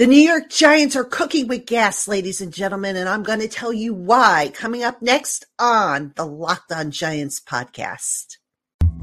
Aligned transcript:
The 0.00 0.06
New 0.06 0.16
York 0.16 0.48
Giants 0.48 0.96
are 0.96 1.04
cooking 1.04 1.46
with 1.46 1.66
gas, 1.66 2.08
ladies 2.08 2.40
and 2.40 2.54
gentlemen, 2.54 2.96
and 2.96 3.06
I'm 3.06 3.22
going 3.22 3.40
to 3.40 3.48
tell 3.48 3.70
you 3.70 3.92
why 3.92 4.50
coming 4.54 4.82
up 4.82 5.02
next 5.02 5.44
on 5.58 6.14
the 6.16 6.24
Locked 6.24 6.72
On 6.72 6.90
Giants 6.90 7.38
podcast. 7.38 8.38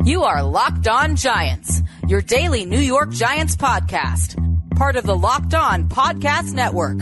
You 0.03 0.23
are 0.23 0.41
Locked 0.41 0.87
On 0.87 1.15
Giants, 1.15 1.83
your 2.07 2.21
daily 2.21 2.65
New 2.65 2.79
York 2.79 3.11
Giants 3.11 3.55
podcast, 3.55 4.33
part 4.75 4.95
of 4.95 5.03
the 5.03 5.15
Locked 5.15 5.53
On 5.53 5.87
Podcast 5.87 6.53
Network. 6.53 6.97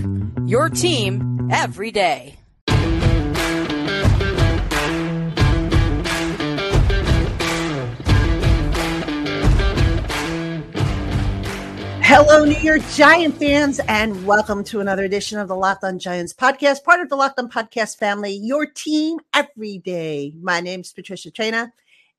Your 0.45 0.69
team 0.69 1.47
every 1.49 1.91
day. 1.91 2.37
Hello, 12.07 12.45
New 12.45 12.59
York 12.59 12.83
Giant 12.91 13.35
fans, 13.39 13.79
and 13.87 14.27
welcome 14.27 14.63
to 14.65 14.79
another 14.79 15.05
edition 15.05 15.39
of 15.39 15.47
the 15.47 15.55
Locked 15.55 15.83
On 15.83 15.97
Giants 15.97 16.33
podcast, 16.33 16.83
part 16.83 17.01
of 17.01 17.09
the 17.09 17.15
Locked 17.15 17.39
On 17.39 17.49
Podcast 17.49 17.97
family, 17.97 18.31
your 18.31 18.67
team 18.67 19.17
every 19.33 19.79
day. 19.79 20.31
My 20.39 20.61
name 20.61 20.81
is 20.81 20.93
Patricia 20.93 21.31
Traina, 21.31 21.71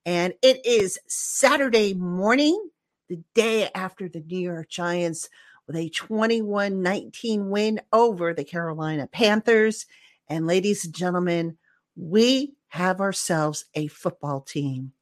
and 0.05 0.35
it 0.43 0.67
is 0.67 0.99
Saturday 1.07 1.95
morning, 1.95 2.69
the 3.09 3.21
day 3.33 3.71
after 3.77 4.09
the 4.09 4.25
New 4.27 4.41
York 4.41 4.69
Giants 4.69 5.31
with 5.69 5.77
a 5.77 5.89
21 5.89 6.83
19 6.83 7.49
win 7.49 7.81
over 7.93 8.35
the 8.35 8.43
Carolina 8.43 9.07
Panthers. 9.07 9.87
And 10.29 10.49
ladies 10.49 10.85
and 10.85 10.95
gentlemen, 10.95 11.59
we 11.95 12.55
have 12.71 13.01
ourselves 13.01 13.67
a 13.77 13.87
football 13.87 14.41
team. 14.41 14.95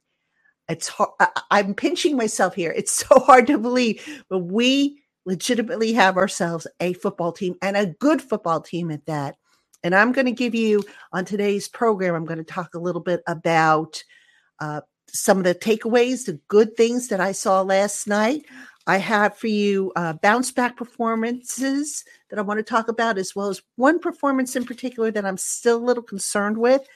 It's 0.67 0.87
hard. 0.87 1.11
I'm 1.51 1.73
pinching 1.73 2.17
myself 2.17 2.55
here. 2.55 2.71
It's 2.71 2.91
so 3.07 3.19
hard 3.19 3.47
to 3.47 3.57
believe, 3.57 4.23
but 4.29 4.39
we 4.39 5.01
legitimately 5.25 5.93
have 5.93 6.17
ourselves 6.17 6.67
a 6.79 6.93
football 6.93 7.31
team 7.31 7.55
and 7.61 7.75
a 7.75 7.87
good 7.87 8.21
football 8.21 8.61
team 8.61 8.91
at 8.91 9.05
that. 9.07 9.35
And 9.83 9.93
I'm 9.93 10.11
going 10.11 10.25
to 10.25 10.31
give 10.31 10.55
you 10.55 10.83
on 11.13 11.25
today's 11.25 11.67
program, 11.67 12.15
I'm 12.15 12.25
going 12.25 12.39
to 12.39 12.43
talk 12.43 12.73
a 12.73 12.79
little 12.79 13.01
bit 13.01 13.21
about 13.27 14.03
uh, 14.59 14.81
some 15.07 15.37
of 15.37 15.43
the 15.43 15.53
takeaways, 15.53 16.25
the 16.25 16.39
good 16.47 16.75
things 16.75 17.07
that 17.09 17.21
I 17.21 17.31
saw 17.31 17.61
last 17.61 18.07
night. 18.07 18.45
I 18.87 18.97
have 18.97 19.37
for 19.37 19.47
you 19.47 19.91
uh, 19.95 20.13
bounce 20.13 20.51
back 20.51 20.77
performances 20.77 22.03
that 22.29 22.37
I 22.37 22.43
want 22.43 22.59
to 22.59 22.63
talk 22.63 22.87
about, 22.87 23.17
as 23.17 23.35
well 23.35 23.49
as 23.49 23.61
one 23.75 23.99
performance 23.99 24.55
in 24.55 24.65
particular 24.65 25.11
that 25.11 25.25
I'm 25.25 25.37
still 25.37 25.77
a 25.77 25.85
little 25.85 26.03
concerned 26.03 26.57
with. 26.57 26.87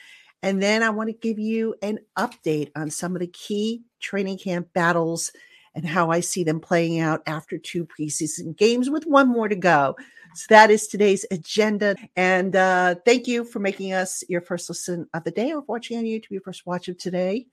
And 0.42 0.62
then 0.62 0.84
I 0.84 0.90
want 0.90 1.10
to 1.10 1.14
give 1.14 1.40
you 1.40 1.76
an 1.82 2.00
update 2.18 2.72
on 2.76 2.90
some 2.90 3.16
of 3.16 3.20
the 3.20 3.28
key 3.28 3.84
training 4.00 4.38
camp 4.38 4.72
battles 4.74 5.32
and 5.76 5.86
how 5.86 6.12
I 6.12 6.20
see 6.20 6.44
them 6.44 6.60
playing 6.60 7.00
out 7.00 7.22
after 7.26 7.58
two 7.58 7.86
preseason 7.86 8.56
games 8.58 8.90
with 8.90 9.06
one 9.06 9.28
more 9.28 9.48
to 9.48 9.56
go. 9.56 9.96
So 10.36 10.46
that 10.50 10.72
is 10.72 10.88
today's 10.88 11.26
agenda. 11.32 11.96
And 12.16 12.56
uh, 12.56 12.96
thank 13.06 13.28
you 13.28 13.44
for 13.44 13.60
making 13.60 13.94
us 13.94 14.24
your 14.30 14.42
first 14.42 14.70
listen 14.70 15.08
of 15.14 15.24
the 15.24 15.32
day 15.32 15.52
or 15.52 15.62
watching 15.62 15.98
on 15.98 16.06
YouTube, 16.06 16.32
your 16.32 16.42
first 16.42 16.66
watch 16.66 16.88
of 16.88 16.98
today. 16.98 17.48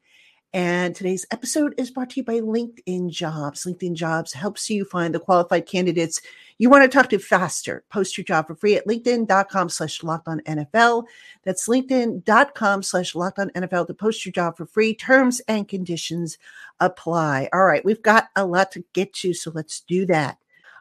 And 0.52 0.94
today's 0.94 1.26
episode 1.30 1.74
is 1.76 1.90
brought 1.90 2.10
to 2.10 2.20
you 2.20 2.24
by 2.24 2.40
LinkedIn 2.40 3.10
Jobs. 3.10 3.64
LinkedIn 3.64 3.94
Jobs 3.94 4.32
helps 4.32 4.70
you 4.70 4.84
find 4.84 5.14
the 5.14 5.20
qualified 5.20 5.66
candidates 5.66 6.22
you 6.58 6.70
want 6.70 6.82
to 6.84 6.88
talk 6.88 7.10
to 7.10 7.18
faster. 7.18 7.84
Post 7.90 8.16
your 8.16 8.24
job 8.24 8.46
for 8.46 8.54
free 8.54 8.76
at 8.76 8.86
linkedin.com 8.86 9.68
slash 9.68 10.02
locked 10.02 10.28
on 10.28 10.40
NFL. 10.40 11.04
That's 11.44 11.68
linkedin.com 11.68 12.82
slash 12.82 13.14
locked 13.14 13.38
on 13.38 13.50
NFL 13.50 13.88
to 13.88 13.94
post 13.94 14.24
your 14.24 14.32
job 14.32 14.56
for 14.56 14.64
free. 14.64 14.94
Terms 14.94 15.40
and 15.48 15.68
conditions 15.68 16.38
apply. 16.80 17.50
All 17.52 17.64
right, 17.64 17.84
we've 17.84 18.02
got 18.02 18.28
a 18.36 18.46
lot 18.46 18.72
to 18.72 18.84
get 18.94 19.12
to, 19.14 19.34
so 19.34 19.50
let's 19.54 19.80
do 19.80 20.06
that. 20.06 20.38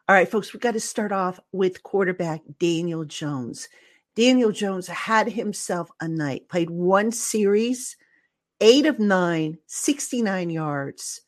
All 0.08 0.16
right, 0.16 0.30
folks, 0.30 0.54
we've 0.54 0.62
got 0.62 0.74
to 0.74 0.80
start 0.80 1.12
off 1.12 1.40
with 1.52 1.84
quarterback 1.84 2.42
Daniel 2.60 3.04
Jones. 3.04 3.68
Daniel 4.16 4.52
Jones 4.52 4.88
had 4.88 5.28
himself 5.28 5.90
a 6.00 6.08
night, 6.08 6.48
played 6.48 6.70
one 6.70 7.12
series 7.12 7.98
eight 8.62 8.86
of 8.86 9.00
nine, 9.00 9.58
69 9.68 10.50
yards, 10.50 11.22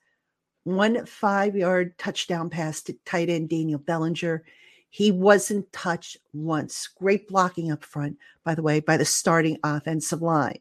one 0.63 1.05
five 1.05 1.55
yard 1.55 1.97
touchdown 1.97 2.49
pass 2.49 2.81
to 2.83 2.93
tight 3.05 3.29
end 3.29 3.49
Daniel 3.49 3.79
Bellinger. 3.79 4.43
He 4.89 5.11
wasn't 5.11 5.71
touched 5.71 6.17
once. 6.33 6.89
Great 6.97 7.27
blocking 7.27 7.71
up 7.71 7.83
front, 7.83 8.17
by 8.43 8.55
the 8.55 8.61
way, 8.61 8.79
by 8.79 8.97
the 8.97 9.05
starting 9.05 9.57
offensive 9.63 10.21
line. 10.21 10.59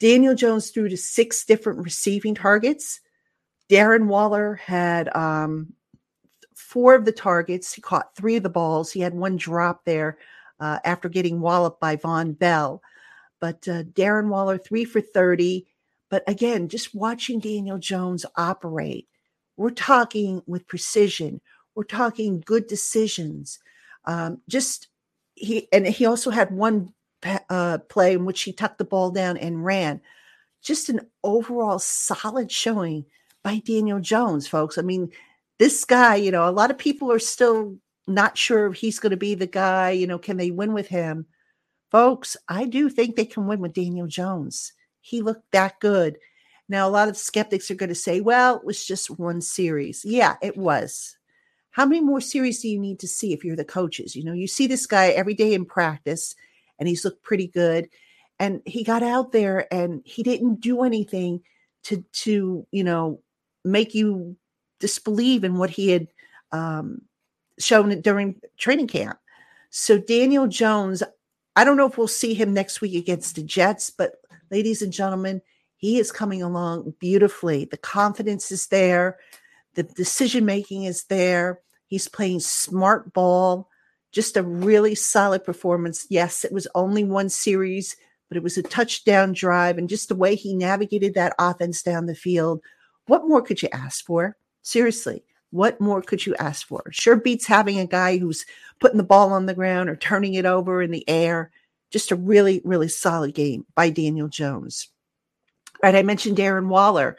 Daniel 0.00 0.34
Jones 0.34 0.70
threw 0.70 0.88
to 0.88 0.96
six 0.96 1.44
different 1.44 1.80
receiving 1.80 2.34
targets. 2.34 3.00
Darren 3.70 4.06
Waller 4.06 4.56
had 4.56 5.14
um, 5.14 5.72
four 6.54 6.94
of 6.94 7.04
the 7.04 7.12
targets. 7.12 7.72
He 7.72 7.80
caught 7.80 8.16
three 8.16 8.36
of 8.36 8.42
the 8.42 8.48
balls. 8.48 8.90
He 8.90 9.00
had 9.00 9.14
one 9.14 9.36
drop 9.36 9.84
there 9.84 10.18
uh, 10.58 10.78
after 10.84 11.08
getting 11.08 11.40
walloped 11.40 11.80
by 11.80 11.96
Vonn 11.96 12.38
Bell. 12.38 12.82
But 13.42 13.66
uh, 13.66 13.82
Darren 13.82 14.28
Waller, 14.28 14.56
three 14.56 14.84
for 14.84 15.00
30. 15.00 15.66
But 16.08 16.22
again, 16.28 16.68
just 16.68 16.94
watching 16.94 17.40
Daniel 17.40 17.76
Jones 17.76 18.24
operate, 18.36 19.08
we're 19.56 19.70
talking 19.70 20.42
with 20.46 20.68
precision. 20.68 21.40
We're 21.74 21.82
talking 21.82 22.44
good 22.46 22.68
decisions. 22.68 23.58
Um, 24.04 24.40
just 24.48 24.86
he, 25.34 25.66
and 25.72 25.88
he 25.88 26.06
also 26.06 26.30
had 26.30 26.52
one 26.52 26.92
uh, 27.50 27.78
play 27.88 28.12
in 28.12 28.26
which 28.26 28.42
he 28.42 28.52
tucked 28.52 28.78
the 28.78 28.84
ball 28.84 29.10
down 29.10 29.36
and 29.36 29.64
ran. 29.64 30.00
Just 30.62 30.88
an 30.88 31.00
overall 31.24 31.80
solid 31.80 32.52
showing 32.52 33.06
by 33.42 33.58
Daniel 33.58 33.98
Jones, 33.98 34.46
folks. 34.46 34.78
I 34.78 34.82
mean, 34.82 35.10
this 35.58 35.84
guy, 35.84 36.14
you 36.14 36.30
know, 36.30 36.48
a 36.48 36.52
lot 36.52 36.70
of 36.70 36.78
people 36.78 37.10
are 37.10 37.18
still 37.18 37.76
not 38.06 38.38
sure 38.38 38.66
if 38.68 38.76
he's 38.76 39.00
going 39.00 39.10
to 39.10 39.16
be 39.16 39.34
the 39.34 39.48
guy. 39.48 39.90
You 39.90 40.06
know, 40.06 40.20
can 40.20 40.36
they 40.36 40.52
win 40.52 40.74
with 40.74 40.86
him? 40.86 41.26
Folks, 41.92 42.38
I 42.48 42.64
do 42.64 42.88
think 42.88 43.16
they 43.16 43.26
can 43.26 43.46
win 43.46 43.60
with 43.60 43.74
Daniel 43.74 44.06
Jones. 44.06 44.72
He 45.02 45.20
looked 45.20 45.52
that 45.52 45.78
good. 45.78 46.16
Now, 46.66 46.88
a 46.88 46.90
lot 46.90 47.10
of 47.10 47.18
skeptics 47.18 47.70
are 47.70 47.74
going 47.74 47.90
to 47.90 47.94
say, 47.94 48.22
well, 48.22 48.56
it 48.56 48.64
was 48.64 48.86
just 48.86 49.18
one 49.18 49.42
series. 49.42 50.02
Yeah, 50.02 50.36
it 50.40 50.56
was. 50.56 51.18
How 51.70 51.84
many 51.84 52.00
more 52.00 52.22
series 52.22 52.62
do 52.62 52.68
you 52.68 52.78
need 52.78 52.98
to 53.00 53.06
see 53.06 53.34
if 53.34 53.44
you're 53.44 53.56
the 53.56 53.64
coaches? 53.66 54.16
You 54.16 54.24
know, 54.24 54.32
you 54.32 54.46
see 54.46 54.66
this 54.66 54.86
guy 54.86 55.08
every 55.08 55.34
day 55.34 55.52
in 55.52 55.66
practice 55.66 56.34
and 56.78 56.88
he's 56.88 57.04
looked 57.04 57.22
pretty 57.22 57.48
good. 57.48 57.90
And 58.38 58.62
he 58.64 58.84
got 58.84 59.02
out 59.02 59.32
there 59.32 59.70
and 59.70 60.00
he 60.06 60.22
didn't 60.22 60.62
do 60.62 60.84
anything 60.84 61.42
to, 61.84 62.02
to 62.12 62.66
you 62.70 62.84
know, 62.84 63.20
make 63.66 63.94
you 63.94 64.34
disbelieve 64.80 65.44
in 65.44 65.58
what 65.58 65.68
he 65.68 65.90
had 65.90 66.08
um, 66.52 67.02
shown 67.58 68.00
during 68.00 68.40
training 68.56 68.88
camp. 68.88 69.18
So 69.68 69.98
Daniel 69.98 70.46
Jones, 70.46 71.02
I 71.54 71.64
don't 71.64 71.76
know 71.76 71.86
if 71.86 71.98
we'll 71.98 72.08
see 72.08 72.34
him 72.34 72.54
next 72.54 72.80
week 72.80 72.94
against 72.94 73.36
the 73.36 73.42
Jets, 73.42 73.90
but 73.90 74.14
ladies 74.50 74.82
and 74.82 74.92
gentlemen, 74.92 75.42
he 75.76 75.98
is 75.98 76.12
coming 76.12 76.42
along 76.42 76.94
beautifully. 76.98 77.64
The 77.64 77.76
confidence 77.76 78.50
is 78.50 78.68
there, 78.68 79.18
the 79.74 79.82
decision 79.82 80.44
making 80.44 80.84
is 80.84 81.04
there. 81.04 81.60
He's 81.86 82.08
playing 82.08 82.40
smart 82.40 83.12
ball, 83.12 83.68
just 84.12 84.36
a 84.36 84.42
really 84.42 84.94
solid 84.94 85.44
performance. 85.44 86.06
Yes, 86.08 86.44
it 86.44 86.52
was 86.52 86.68
only 86.74 87.04
one 87.04 87.28
series, 87.28 87.96
but 88.28 88.36
it 88.38 88.42
was 88.42 88.56
a 88.56 88.62
touchdown 88.62 89.32
drive, 89.32 89.76
and 89.76 89.88
just 89.88 90.08
the 90.08 90.14
way 90.14 90.34
he 90.34 90.54
navigated 90.54 91.14
that 91.14 91.34
offense 91.38 91.82
down 91.82 92.06
the 92.06 92.14
field. 92.14 92.62
What 93.06 93.28
more 93.28 93.42
could 93.42 93.60
you 93.60 93.68
ask 93.72 94.06
for? 94.06 94.36
Seriously, 94.62 95.24
what 95.52 95.80
more 95.80 96.00
could 96.00 96.24
you 96.24 96.34
ask 96.36 96.66
for? 96.66 96.82
Sure 96.90 97.14
beats 97.14 97.46
having 97.46 97.78
a 97.78 97.86
guy 97.86 98.16
who's 98.16 98.44
putting 98.80 98.96
the 98.96 99.04
ball 99.04 99.32
on 99.32 99.46
the 99.46 99.54
ground 99.54 99.88
or 99.88 99.96
turning 99.96 100.34
it 100.34 100.46
over 100.46 100.82
in 100.82 100.90
the 100.90 101.08
air. 101.08 101.50
Just 101.90 102.10
a 102.10 102.16
really, 102.16 102.62
really 102.64 102.88
solid 102.88 103.34
game 103.34 103.66
by 103.74 103.90
Daniel 103.90 104.28
Jones. 104.28 104.88
Right, 105.82 105.94
I 105.94 106.02
mentioned 106.02 106.38
Darren 106.38 106.68
Waller, 106.68 107.18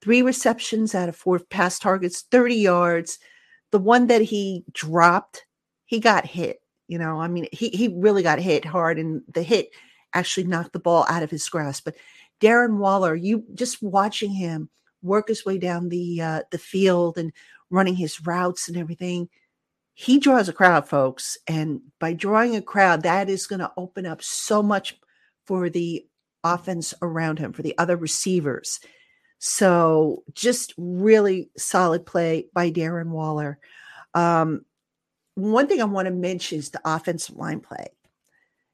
three 0.00 0.22
receptions 0.22 0.94
out 0.94 1.10
of 1.10 1.16
four 1.16 1.38
pass 1.38 1.78
targets, 1.78 2.24
30 2.30 2.54
yards. 2.54 3.18
The 3.70 3.78
one 3.78 4.06
that 4.06 4.22
he 4.22 4.64
dropped, 4.72 5.44
he 5.84 6.00
got 6.00 6.24
hit. 6.24 6.60
You 6.88 6.98
know, 6.98 7.20
I 7.20 7.28
mean, 7.28 7.48
he 7.52 7.68
he 7.70 7.88
really 7.88 8.22
got 8.22 8.38
hit 8.38 8.64
hard, 8.64 8.98
and 8.98 9.22
the 9.32 9.42
hit 9.42 9.70
actually 10.14 10.44
knocked 10.44 10.72
the 10.72 10.78
ball 10.78 11.04
out 11.08 11.22
of 11.22 11.30
his 11.30 11.48
grasp. 11.48 11.84
But 11.84 11.96
Darren 12.40 12.76
Waller, 12.76 13.14
you 13.14 13.44
just 13.54 13.82
watching 13.82 14.30
him 14.30 14.70
work 15.02 15.28
his 15.28 15.44
way 15.44 15.58
down 15.58 15.88
the 15.88 16.20
uh, 16.20 16.42
the 16.50 16.58
field 16.58 17.18
and 17.18 17.32
running 17.74 17.96
his 17.96 18.24
routes 18.26 18.68
and 18.68 18.76
everything 18.76 19.28
he 19.94 20.18
draws 20.18 20.48
a 20.48 20.52
crowd, 20.52 20.88
folks. 20.88 21.38
And 21.46 21.80
by 22.00 22.12
drawing 22.12 22.56
a 22.56 22.62
crowd, 22.62 23.04
that 23.04 23.30
is 23.30 23.46
going 23.46 23.60
to 23.60 23.72
open 23.76 24.06
up 24.06 24.22
so 24.22 24.62
much 24.62 24.98
for 25.46 25.70
the 25.70 26.04
offense 26.42 26.92
around 27.00 27.38
him, 27.38 27.52
for 27.52 27.62
the 27.62 27.78
other 27.78 27.96
receivers. 27.96 28.80
So 29.38 30.24
just 30.34 30.74
really 30.76 31.50
solid 31.56 32.04
play 32.04 32.48
by 32.52 32.70
Darren 32.70 33.10
Waller. 33.10 33.58
Um, 34.14 34.64
one 35.36 35.68
thing 35.68 35.80
I 35.80 35.84
want 35.84 36.06
to 36.06 36.12
mention 36.12 36.58
is 36.58 36.70
the 36.70 36.80
offensive 36.84 37.36
line 37.36 37.60
play. 37.60 37.86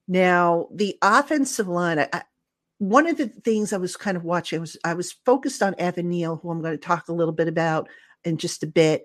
Now, 0.08 0.68
the 0.72 0.96
offensive 1.02 1.68
line, 1.68 1.98
I, 1.98 2.22
one 2.78 3.06
of 3.06 3.18
the 3.18 3.28
things 3.28 3.72
I 3.72 3.76
was 3.76 3.96
kind 3.96 4.16
of 4.16 4.24
watching 4.24 4.60
was 4.60 4.76
I 4.84 4.94
was 4.94 5.12
focused 5.12 5.62
on 5.62 5.74
Evan 5.78 6.08
Neal, 6.08 6.36
who 6.36 6.50
I'm 6.50 6.62
going 6.62 6.72
to 6.72 6.78
talk 6.78 7.08
a 7.08 7.14
little 7.14 7.32
bit 7.32 7.48
about 7.48 7.88
in 8.24 8.36
just 8.36 8.62
a 8.62 8.66
bit. 8.66 9.04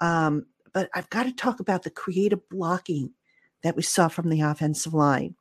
Um, 0.00 0.46
but 0.72 0.90
I've 0.94 1.10
got 1.10 1.24
to 1.24 1.32
talk 1.32 1.60
about 1.60 1.82
the 1.82 1.90
creative 1.90 2.46
blocking 2.48 3.12
that 3.62 3.76
we 3.76 3.82
saw 3.82 4.08
from 4.08 4.28
the 4.28 4.42
offensive 4.42 4.94
line. 4.94 5.34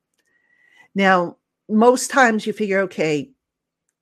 Now, 0.93 1.37
most 1.67 2.09
times 2.09 2.47
you 2.47 2.53
figure, 2.53 2.81
okay, 2.81 3.31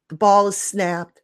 the 0.09 0.15
ball 0.15 0.47
is 0.47 0.57
snapped, 0.57 1.21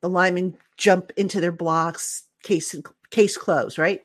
the 0.00 0.08
linemen 0.08 0.56
jump 0.76 1.12
into 1.16 1.40
their 1.40 1.52
blocks, 1.52 2.24
case 2.42 2.74
case 3.10 3.36
closed, 3.36 3.78
right? 3.78 4.00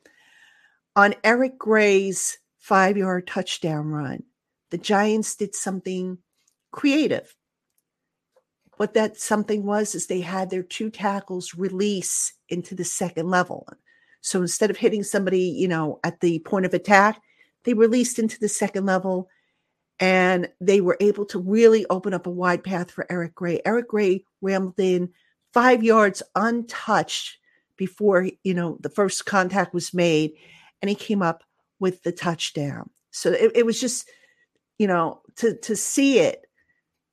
On 0.95 1.15
Eric 1.23 1.57
Gray's 1.57 2.37
five 2.59 2.97
yard 2.97 3.25
touchdown 3.25 3.87
run, 3.87 4.23
the 4.69 4.77
Giants 4.77 5.35
did 5.35 5.55
something 5.55 6.17
creative. 6.71 7.35
What 8.77 8.93
that 8.93 9.19
something 9.19 9.65
was 9.65 9.95
is 9.95 10.07
they 10.07 10.21
had 10.21 10.49
their 10.49 10.63
two 10.63 10.89
tackles 10.89 11.55
release 11.55 12.33
into 12.49 12.75
the 12.75 12.85
second 12.85 13.29
level. 13.29 13.67
So 14.21 14.41
instead 14.41 14.69
of 14.69 14.77
hitting 14.77 15.03
somebody, 15.03 15.41
you 15.41 15.67
know, 15.67 15.99
at 16.03 16.19
the 16.19 16.39
point 16.39 16.65
of 16.65 16.73
attack, 16.73 17.21
they 17.63 17.73
released 17.73 18.19
into 18.19 18.39
the 18.39 18.49
second 18.49 18.85
level 18.85 19.29
and 19.99 20.49
they 20.61 20.79
were 20.79 20.97
able 20.99 21.25
to 21.25 21.39
really 21.39 21.85
open 21.89 22.13
up 22.13 22.27
a 22.27 22.31
wide 22.31 22.63
path 22.63 22.91
for 22.91 23.05
Eric 23.09 23.33
Gray. 23.35 23.61
Eric 23.65 23.87
Gray 23.87 24.23
rambled 24.41 24.79
in 24.79 25.09
five 25.53 25.83
yards 25.83 26.21
untouched 26.35 27.37
before, 27.77 28.29
you 28.43 28.53
know, 28.53 28.77
the 28.81 28.89
first 28.89 29.25
contact 29.25 29.73
was 29.73 29.93
made 29.93 30.33
and 30.81 30.89
he 30.89 30.95
came 30.95 31.21
up 31.21 31.43
with 31.79 32.03
the 32.03 32.11
touchdown. 32.11 32.89
So 33.11 33.31
it, 33.31 33.51
it 33.55 33.65
was 33.65 33.79
just, 33.79 34.09
you 34.77 34.87
know, 34.87 35.21
to 35.37 35.55
to 35.57 35.75
see 35.75 36.19
it, 36.19 36.46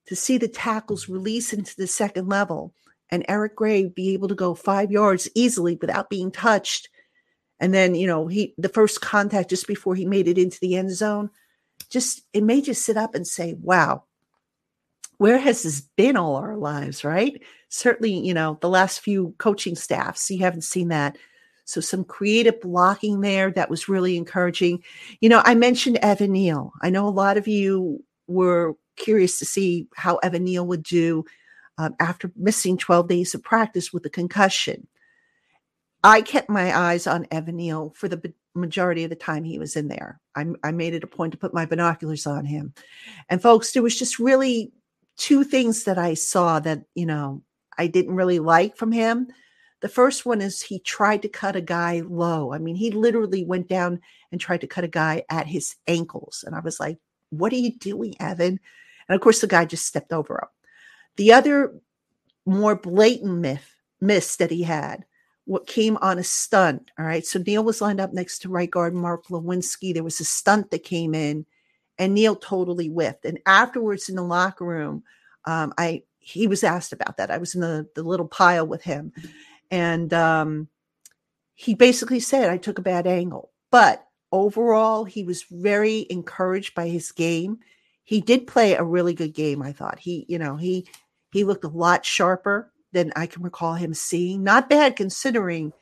to 0.06 0.16
see 0.16 0.38
the 0.38 0.48
tackles 0.48 1.08
release 1.08 1.52
into 1.52 1.74
the 1.76 1.86
second 1.86 2.28
level 2.28 2.74
and 3.10 3.24
Eric 3.28 3.56
Gray 3.56 3.86
be 3.86 4.12
able 4.12 4.28
to 4.28 4.34
go 4.34 4.54
five 4.54 4.90
yards 4.90 5.28
easily 5.34 5.76
without 5.80 6.10
being 6.10 6.30
touched. 6.30 6.88
And 7.60 7.72
then, 7.72 7.94
you 7.94 8.06
know, 8.06 8.26
he 8.26 8.54
the 8.58 8.68
first 8.68 9.00
contact 9.00 9.50
just 9.50 9.66
before 9.66 9.94
he 9.94 10.04
made 10.04 10.28
it 10.28 10.38
into 10.38 10.58
the 10.60 10.76
end 10.76 10.90
zone, 10.90 11.30
just 11.90 12.22
it 12.32 12.42
made 12.42 12.66
you 12.66 12.74
sit 12.74 12.96
up 12.96 13.14
and 13.14 13.26
say, 13.26 13.54
wow, 13.60 14.04
where 15.18 15.38
has 15.38 15.62
this 15.62 15.82
been 15.96 16.16
all 16.16 16.36
our 16.36 16.56
lives, 16.56 17.04
right? 17.04 17.40
Certainly, 17.68 18.18
you 18.26 18.34
know, 18.34 18.58
the 18.60 18.68
last 18.68 19.00
few 19.00 19.34
coaching 19.38 19.76
staffs, 19.76 20.30
you 20.30 20.40
haven't 20.40 20.62
seen 20.62 20.88
that. 20.88 21.16
So 21.66 21.80
some 21.80 22.04
creative 22.04 22.60
blocking 22.60 23.20
there 23.20 23.50
that 23.52 23.70
was 23.70 23.88
really 23.88 24.16
encouraging. 24.16 24.82
You 25.20 25.28
know, 25.28 25.40
I 25.44 25.54
mentioned 25.54 25.98
Evan 26.02 26.32
Neal. 26.32 26.72
I 26.82 26.90
know 26.90 27.08
a 27.08 27.10
lot 27.10 27.38
of 27.38 27.48
you 27.48 28.02
were 28.26 28.76
curious 28.96 29.38
to 29.38 29.44
see 29.44 29.88
how 29.94 30.16
Evan 30.16 30.44
Neal 30.44 30.66
would 30.66 30.82
do 30.82 31.24
um, 31.78 31.94
after 32.00 32.30
missing 32.36 32.76
12 32.76 33.08
days 33.08 33.34
of 33.34 33.42
practice 33.42 33.92
with 33.92 34.04
a 34.06 34.10
concussion. 34.10 34.86
I 36.02 36.20
kept 36.20 36.50
my 36.50 36.76
eyes 36.76 37.06
on 37.06 37.26
Evan 37.30 37.56
Neal 37.56 37.92
for 37.96 38.08
the 38.08 38.32
majority 38.54 39.04
of 39.04 39.10
the 39.10 39.16
time 39.16 39.42
he 39.42 39.58
was 39.58 39.74
in 39.74 39.88
there. 39.88 40.20
I, 40.36 40.46
I 40.62 40.70
made 40.70 40.94
it 40.94 41.04
a 41.04 41.08
point 41.08 41.32
to 41.32 41.38
put 41.38 41.54
my 41.54 41.66
binoculars 41.66 42.26
on 42.26 42.44
him. 42.44 42.74
And 43.28 43.42
folks, 43.42 43.72
there 43.72 43.82
was 43.82 43.98
just 43.98 44.18
really 44.18 44.72
two 45.16 45.44
things 45.44 45.84
that 45.84 45.98
I 45.98 46.14
saw 46.14 46.60
that, 46.60 46.84
you 46.94 47.06
know, 47.06 47.42
I 47.78 47.86
didn't 47.86 48.16
really 48.16 48.38
like 48.38 48.76
from 48.76 48.92
him. 48.92 49.28
The 49.80 49.88
first 49.88 50.24
one 50.24 50.40
is 50.40 50.62
he 50.62 50.78
tried 50.78 51.22
to 51.22 51.28
cut 51.28 51.56
a 51.56 51.60
guy 51.60 52.02
low. 52.06 52.52
I 52.52 52.58
mean, 52.58 52.76
he 52.76 52.90
literally 52.90 53.44
went 53.44 53.68
down 53.68 54.00
and 54.30 54.40
tried 54.40 54.60
to 54.60 54.66
cut 54.66 54.84
a 54.84 54.88
guy 54.88 55.24
at 55.28 55.46
his 55.46 55.76
ankles. 55.86 56.44
And 56.46 56.54
I 56.54 56.60
was 56.60 56.78
like, 56.78 56.98
what 57.30 57.52
are 57.52 57.56
you 57.56 57.76
doing, 57.76 58.14
Evan? 58.20 58.60
And 59.08 59.16
of 59.16 59.20
course, 59.20 59.40
the 59.40 59.46
guy 59.46 59.64
just 59.64 59.86
stepped 59.86 60.12
over 60.12 60.34
him. 60.34 60.48
The 61.16 61.32
other 61.32 61.74
more 62.46 62.76
blatant 62.76 63.38
myth, 63.38 63.74
miss 64.00 64.36
that 64.36 64.50
he 64.50 64.62
had, 64.62 65.04
what 65.46 65.66
came 65.66 65.96
on 66.00 66.18
a 66.18 66.24
stunt. 66.24 66.90
All 66.98 67.04
right. 67.04 67.24
So 67.24 67.38
Neal 67.38 67.64
was 67.64 67.80
lined 67.80 68.00
up 68.00 68.12
next 68.12 68.40
to 68.40 68.48
right 68.48 68.70
guard 68.70 68.94
Mark 68.94 69.26
Glowinski. 69.26 69.92
There 69.92 70.04
was 70.04 70.20
a 70.20 70.24
stunt 70.24 70.70
that 70.70 70.84
came 70.84 71.14
in 71.14 71.46
and 71.98 72.14
Neal 72.14 72.36
totally 72.36 72.88
whiffed. 72.88 73.24
And 73.24 73.38
afterwards 73.46 74.08
in 74.08 74.16
the 74.16 74.22
locker 74.22 74.64
room, 74.64 75.02
um, 75.44 75.72
I 75.78 76.02
he 76.18 76.46
was 76.46 76.64
asked 76.64 76.92
about 76.94 77.18
that. 77.18 77.30
I 77.30 77.36
was 77.36 77.54
in 77.54 77.60
the, 77.60 77.86
the 77.94 78.02
little 78.02 78.26
pile 78.26 78.66
with 78.66 78.82
him. 78.82 79.12
And 79.70 80.12
um, 80.14 80.68
he 81.54 81.74
basically 81.74 82.20
said, 82.20 82.48
I 82.48 82.56
took 82.56 82.78
a 82.78 82.82
bad 82.82 83.06
angle. 83.06 83.50
But 83.70 84.06
overall, 84.32 85.04
he 85.04 85.22
was 85.22 85.42
very 85.50 86.06
encouraged 86.08 86.74
by 86.74 86.88
his 86.88 87.12
game. 87.12 87.58
He 88.04 88.20
did 88.20 88.46
play 88.46 88.74
a 88.74 88.84
really 88.84 89.14
good 89.14 89.34
game, 89.34 89.62
I 89.62 89.72
thought. 89.72 89.98
He, 89.98 90.24
you 90.28 90.38
know, 90.38 90.56
he 90.56 90.86
he 91.32 91.44
looked 91.44 91.64
a 91.64 91.68
lot 91.68 92.04
sharper 92.04 92.70
than 92.92 93.12
I 93.16 93.26
can 93.26 93.42
recall 93.42 93.74
him 93.74 93.92
seeing. 93.94 94.44
Not 94.44 94.68
bad 94.70 94.94
considering 94.94 95.72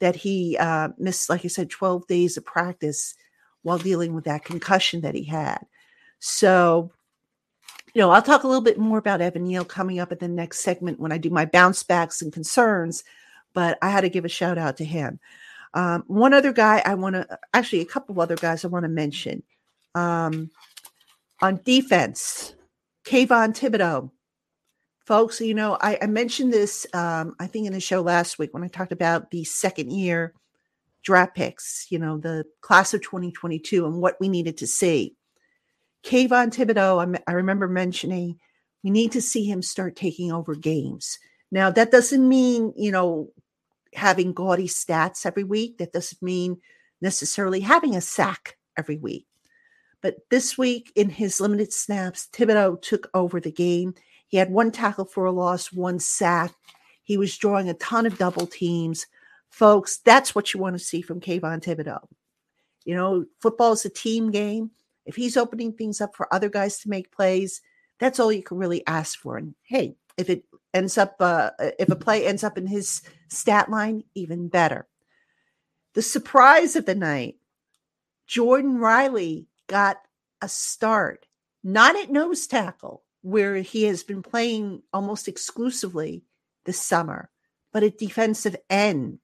that 0.00 0.16
he 0.16 0.56
uh, 0.58 0.88
missed, 0.98 1.30
like 1.30 1.44
I 1.44 1.48
said, 1.48 1.70
12 1.70 2.06
days 2.08 2.36
of 2.36 2.44
practice 2.44 3.14
while 3.62 3.78
dealing 3.78 4.14
with 4.14 4.24
that 4.24 4.44
concussion 4.44 5.02
that 5.02 5.14
he 5.14 5.24
had. 5.24 5.64
So, 6.18 6.90
you 7.94 8.00
know, 8.00 8.10
I'll 8.10 8.20
talk 8.20 8.42
a 8.42 8.48
little 8.48 8.62
bit 8.62 8.78
more 8.78 8.98
about 8.98 9.20
Evan 9.20 9.44
Neal 9.44 9.64
coming 9.64 10.00
up 10.00 10.10
in 10.10 10.18
the 10.18 10.28
next 10.28 10.60
segment 10.60 10.98
when 10.98 11.12
I 11.12 11.18
do 11.18 11.30
my 11.30 11.44
bounce 11.44 11.82
backs 11.82 12.20
and 12.20 12.32
concerns 12.32 13.04
but 13.56 13.78
I 13.80 13.88
had 13.88 14.02
to 14.02 14.10
give 14.10 14.26
a 14.26 14.28
shout 14.28 14.58
out 14.58 14.76
to 14.76 14.84
him. 14.84 15.18
Um, 15.72 16.04
one 16.08 16.34
other 16.34 16.52
guy 16.52 16.82
I 16.84 16.94
want 16.94 17.14
to, 17.14 17.38
actually, 17.54 17.80
a 17.80 17.86
couple 17.86 18.20
other 18.20 18.36
guys 18.36 18.64
I 18.64 18.68
want 18.68 18.84
to 18.84 18.90
mention. 18.90 19.42
Um, 19.94 20.50
on 21.40 21.60
defense, 21.64 22.54
Kayvon 23.04 23.56
Thibodeaux. 23.56 24.10
Folks, 25.06 25.40
you 25.40 25.54
know, 25.54 25.78
I, 25.80 25.98
I 26.02 26.06
mentioned 26.06 26.52
this, 26.52 26.86
um, 26.92 27.36
I 27.38 27.46
think, 27.46 27.66
in 27.66 27.72
the 27.72 27.80
show 27.80 28.00
last 28.00 28.38
week 28.38 28.52
when 28.52 28.64
I 28.64 28.68
talked 28.68 28.90
about 28.90 29.30
the 29.30 29.44
second 29.44 29.92
year 29.92 30.34
draft 31.04 31.36
picks, 31.36 31.86
you 31.90 31.98
know, 31.98 32.18
the 32.18 32.44
class 32.60 32.92
of 32.92 33.00
2022 33.02 33.86
and 33.86 34.00
what 34.00 34.16
we 34.20 34.28
needed 34.28 34.56
to 34.58 34.66
see. 34.66 35.14
Kayvon 36.04 36.52
Thibodeaux, 36.52 37.16
I, 37.26 37.30
I 37.30 37.34
remember 37.34 37.68
mentioning 37.68 38.38
we 38.82 38.90
need 38.90 39.12
to 39.12 39.22
see 39.22 39.44
him 39.44 39.62
start 39.62 39.94
taking 39.94 40.32
over 40.32 40.56
games. 40.56 41.18
Now, 41.52 41.70
that 41.70 41.92
doesn't 41.92 42.28
mean, 42.28 42.72
you 42.76 42.90
know, 42.90 43.30
having 43.94 44.32
gaudy 44.32 44.68
stats 44.68 45.24
every 45.24 45.44
week. 45.44 45.78
That 45.78 45.92
doesn't 45.92 46.20
mean 46.20 46.58
necessarily 47.00 47.60
having 47.60 47.94
a 47.94 48.00
sack 48.00 48.56
every 48.76 48.96
week. 48.96 49.26
But 50.02 50.16
this 50.30 50.56
week, 50.58 50.92
in 50.94 51.10
his 51.10 51.40
limited 51.40 51.72
snaps, 51.72 52.28
Thibodeaux 52.32 52.80
took 52.82 53.08
over 53.14 53.40
the 53.40 53.50
game. 53.50 53.94
He 54.28 54.36
had 54.36 54.50
one 54.50 54.70
tackle 54.70 55.04
for 55.04 55.24
a 55.24 55.32
loss, 55.32 55.72
one 55.72 55.98
sack. 55.98 56.52
He 57.02 57.16
was 57.16 57.36
drawing 57.36 57.68
a 57.68 57.74
ton 57.74 58.06
of 58.06 58.18
double 58.18 58.46
teams. 58.46 59.06
Folks, 59.50 59.98
that's 59.98 60.34
what 60.34 60.52
you 60.52 60.60
want 60.60 60.74
to 60.76 60.84
see 60.84 61.00
from 61.00 61.20
Kayvon 61.20 61.62
Thibodeaux. 61.62 62.06
You 62.84 62.94
know, 62.94 63.24
football 63.40 63.72
is 63.72 63.84
a 63.84 63.90
team 63.90 64.30
game. 64.30 64.70
If 65.06 65.16
he's 65.16 65.36
opening 65.36 65.72
things 65.72 66.00
up 66.00 66.14
for 66.14 66.32
other 66.32 66.48
guys 66.48 66.78
to 66.80 66.90
make 66.90 67.12
plays, 67.12 67.60
that's 67.98 68.20
all 68.20 68.32
you 68.32 68.42
can 68.42 68.58
really 68.58 68.86
ask 68.86 69.18
for. 69.18 69.36
And 69.36 69.54
hey, 69.62 69.96
if 70.16 70.28
it 70.28 70.44
ends 70.74 70.98
up 70.98 71.16
uh, 71.20 71.50
if 71.78 71.88
a 71.88 71.96
play 71.96 72.26
ends 72.26 72.44
up 72.44 72.58
in 72.58 72.66
his 72.66 73.02
stat 73.28 73.70
line, 73.70 74.04
even 74.14 74.48
better. 74.48 74.86
The 75.94 76.02
surprise 76.02 76.76
of 76.76 76.84
the 76.84 76.94
night, 76.94 77.36
Jordan 78.26 78.78
Riley 78.78 79.46
got 79.66 79.98
a 80.42 80.48
start, 80.48 81.26
not 81.62 81.96
at 81.96 82.10
nose 82.10 82.46
tackle, 82.46 83.02
where 83.22 83.56
he 83.56 83.84
has 83.84 84.02
been 84.02 84.22
playing 84.22 84.82
almost 84.92 85.28
exclusively 85.28 86.24
this 86.64 86.80
summer, 86.80 87.30
but 87.72 87.82
at 87.82 87.98
defensive 87.98 88.56
end. 88.70 89.18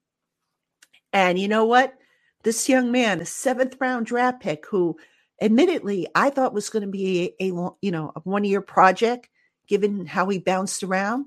And 1.13 1.39
you 1.39 1.49
know 1.49 1.65
what? 1.65 1.95
This 2.43 2.69
young 2.69 2.91
man, 2.91 3.21
a 3.21 3.27
seventh 3.27 3.77
round 3.81 4.07
draft 4.07 4.41
pick, 4.41 4.67
who 4.67 4.97
admittedly 5.41 6.09
I 6.15 6.31
thought 6.31 6.55
was 6.55 6.71
going 6.71 6.85
to 6.85 6.91
be 6.91 7.35
a, 7.39 7.51
a 7.51 7.71
you 7.81 7.91
know 7.91 8.13
a 8.17 8.21
one 8.21 8.45
year 8.45 8.61
project, 8.61 9.29
given 9.69 10.07
how 10.07 10.29
he 10.29 10.39
bounced 10.39 10.83
around 10.83 11.27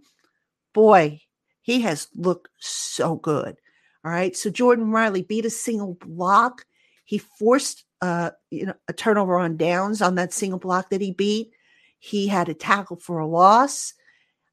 boy, 0.76 1.22
he 1.62 1.82
has 1.82 2.08
looked 2.14 2.50
so 2.60 3.16
good. 3.16 3.56
All 4.04 4.12
right. 4.12 4.36
So 4.36 4.52
Jordan 4.52 4.92
Riley 4.92 5.24
beat 5.24 5.46
a 5.46 5.50
single 5.50 5.96
block. 5.96 6.66
He 7.06 7.18
forced 7.18 7.85
uh, 8.02 8.32
you 8.52 8.66
know, 8.66 8.74
a 8.88 8.94
turnover 8.94 9.38
on 9.38 9.58
downs 9.58 10.02
on 10.02 10.16
that 10.16 10.34
single 10.34 10.60
block 10.60 10.90
that 10.90 11.02
he 11.02 11.12
beat. 11.12 11.52
He 12.00 12.28
had 12.28 12.50
a 12.50 12.54
tackle 12.54 12.98
for 12.98 13.20
a 13.20 13.28
loss. 13.28 13.94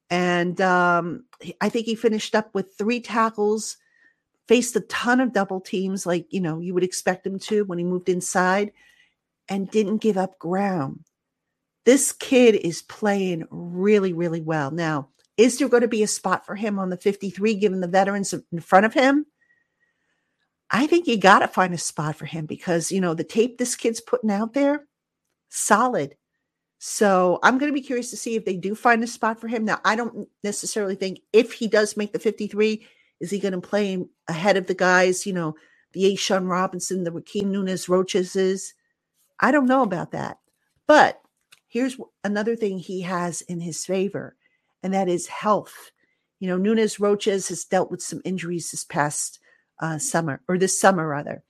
And 0.09 0.59
um, 0.61 1.25
I 1.61 1.69
think 1.69 1.85
he 1.85 1.95
finished 1.95 2.35
up 2.35 2.53
with 2.53 2.75
three 2.77 2.99
tackles, 2.99 3.77
faced 4.47 4.75
a 4.75 4.81
ton 4.81 5.19
of 5.19 5.33
double 5.33 5.59
teams, 5.59 6.05
like, 6.05 6.27
you 6.29 6.39
know, 6.39 6.59
you 6.59 6.73
would 6.73 6.83
expect 6.83 7.25
him 7.25 7.39
to 7.39 7.65
when 7.65 7.77
he 7.77 7.83
moved 7.83 8.09
inside, 8.09 8.71
and 9.49 9.69
didn't 9.69 9.97
give 9.97 10.17
up 10.17 10.39
ground. 10.39 11.05
This 11.85 12.11
kid 12.11 12.55
is 12.55 12.81
playing 12.81 13.45
really, 13.49 14.13
really 14.13 14.41
well. 14.41 14.71
Now, 14.71 15.09
is 15.37 15.57
there 15.57 15.67
going 15.67 15.81
to 15.81 15.87
be 15.87 16.03
a 16.03 16.07
spot 16.07 16.45
for 16.45 16.55
him 16.55 16.79
on 16.79 16.89
the 16.89 16.97
53 16.97 17.55
given 17.55 17.81
the 17.81 17.87
veterans 17.87 18.33
in 18.33 18.59
front 18.59 18.85
of 18.85 18.93
him? 18.93 19.25
I 20.73 20.87
think 20.87 21.07
you 21.07 21.17
got 21.17 21.39
to 21.39 21.47
find 21.47 21.73
a 21.73 21.77
spot 21.77 22.15
for 22.15 22.25
him 22.25 22.47
because, 22.47 22.91
you 22.91 22.99
know, 22.99 23.13
the 23.13 23.23
tape 23.23 23.57
this 23.59 23.75
kid's 23.75 24.01
putting 24.01 24.31
out 24.31 24.53
there, 24.53 24.87
solid. 25.49 26.15
So 26.79 27.39
I'm 27.43 27.59
going 27.59 27.71
to 27.71 27.79
be 27.79 27.85
curious 27.85 28.09
to 28.09 28.17
see 28.17 28.35
if 28.35 28.43
they 28.43 28.57
do 28.57 28.73
find 28.73 29.03
a 29.03 29.07
spot 29.07 29.39
for 29.39 29.47
him. 29.47 29.63
Now, 29.63 29.79
I 29.85 29.95
don't 29.95 30.27
necessarily 30.43 30.95
think 30.95 31.19
if 31.31 31.53
he 31.53 31.67
does 31.67 31.95
make 31.95 32.11
the 32.11 32.19
53, 32.19 32.85
is 33.21 33.29
he 33.29 33.39
going 33.39 33.53
to 33.53 33.61
play 33.61 34.03
ahead 34.27 34.57
of 34.57 34.65
the 34.65 34.73
guys, 34.73 35.25
you 35.27 35.31
know, 35.31 35.55
the 35.93 36.05
A'Shawn 36.13 36.49
Robinson, 36.49 37.03
the 37.03 37.11
Rakeem 37.11 37.45
Nunez 37.45 37.87
Roches. 37.87 38.73
I 39.39 39.51
don't 39.51 39.67
know 39.67 39.83
about 39.83 40.11
that. 40.11 40.39
But 40.87 41.21
here's 41.67 41.97
another 42.23 42.55
thing 42.55 42.79
he 42.79 43.01
has 43.01 43.41
in 43.41 43.61
his 43.61 43.85
favor, 43.85 44.35
and 44.81 44.93
that 44.93 45.07
is 45.07 45.27
health. 45.27 45.91
You 46.39 46.47
know, 46.47 46.57
Nunez 46.57 46.99
Roches 46.99 47.47
has 47.49 47.63
dealt 47.63 47.91
with 47.91 48.01
some 48.01 48.21
injuries 48.25 48.71
this 48.71 48.83
past 48.83 49.39
uh, 49.83 49.97
summer, 49.97 50.41
or 50.47 50.57
this 50.57 50.79
summer 50.79 51.05
rather. 51.05 51.43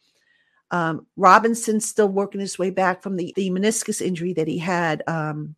Um, 0.72 1.06
Robinson's 1.16 1.88
still 1.88 2.10
working 2.10 2.42
his 2.42 2.58
way 2.58 2.72
back 2.72 3.04
from 3.04 3.16
the, 3.16 3.32
the 3.36 3.52
meniscus 3.52 4.02
injury 4.02 4.34
that 4.34 4.48
he 4.48 4.58
had 4.58 5.04
um, 5.06 5.56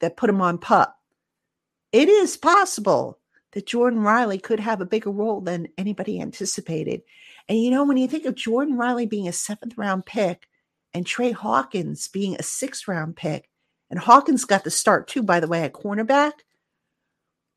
that 0.00 0.16
put 0.16 0.28
him 0.28 0.40
on 0.40 0.58
pup. 0.58 0.98
It 1.92 2.08
is 2.08 2.36
possible 2.36 3.20
that 3.52 3.66
Jordan 3.66 4.00
Riley 4.00 4.38
could 4.38 4.58
have 4.58 4.80
a 4.80 4.86
bigger 4.86 5.12
role 5.12 5.40
than 5.40 5.68
anybody 5.78 6.20
anticipated. 6.20 7.02
And 7.48 7.62
you 7.62 7.70
know, 7.70 7.84
when 7.84 7.96
you 7.96 8.08
think 8.08 8.24
of 8.24 8.34
Jordan 8.34 8.76
Riley 8.76 9.06
being 9.06 9.28
a 9.28 9.32
seventh 9.32 9.78
round 9.78 10.04
pick 10.04 10.48
and 10.92 11.06
Tre 11.06 11.30
Hawkins 11.30 12.08
being 12.08 12.34
a 12.34 12.42
sixth 12.42 12.88
round 12.88 13.14
pick, 13.14 13.48
and 13.88 14.00
Hawkins 14.00 14.44
got 14.44 14.64
the 14.64 14.70
start 14.72 15.06
too, 15.06 15.22
by 15.22 15.38
the 15.38 15.46
way, 15.46 15.62
at 15.62 15.74
cornerback. 15.74 16.32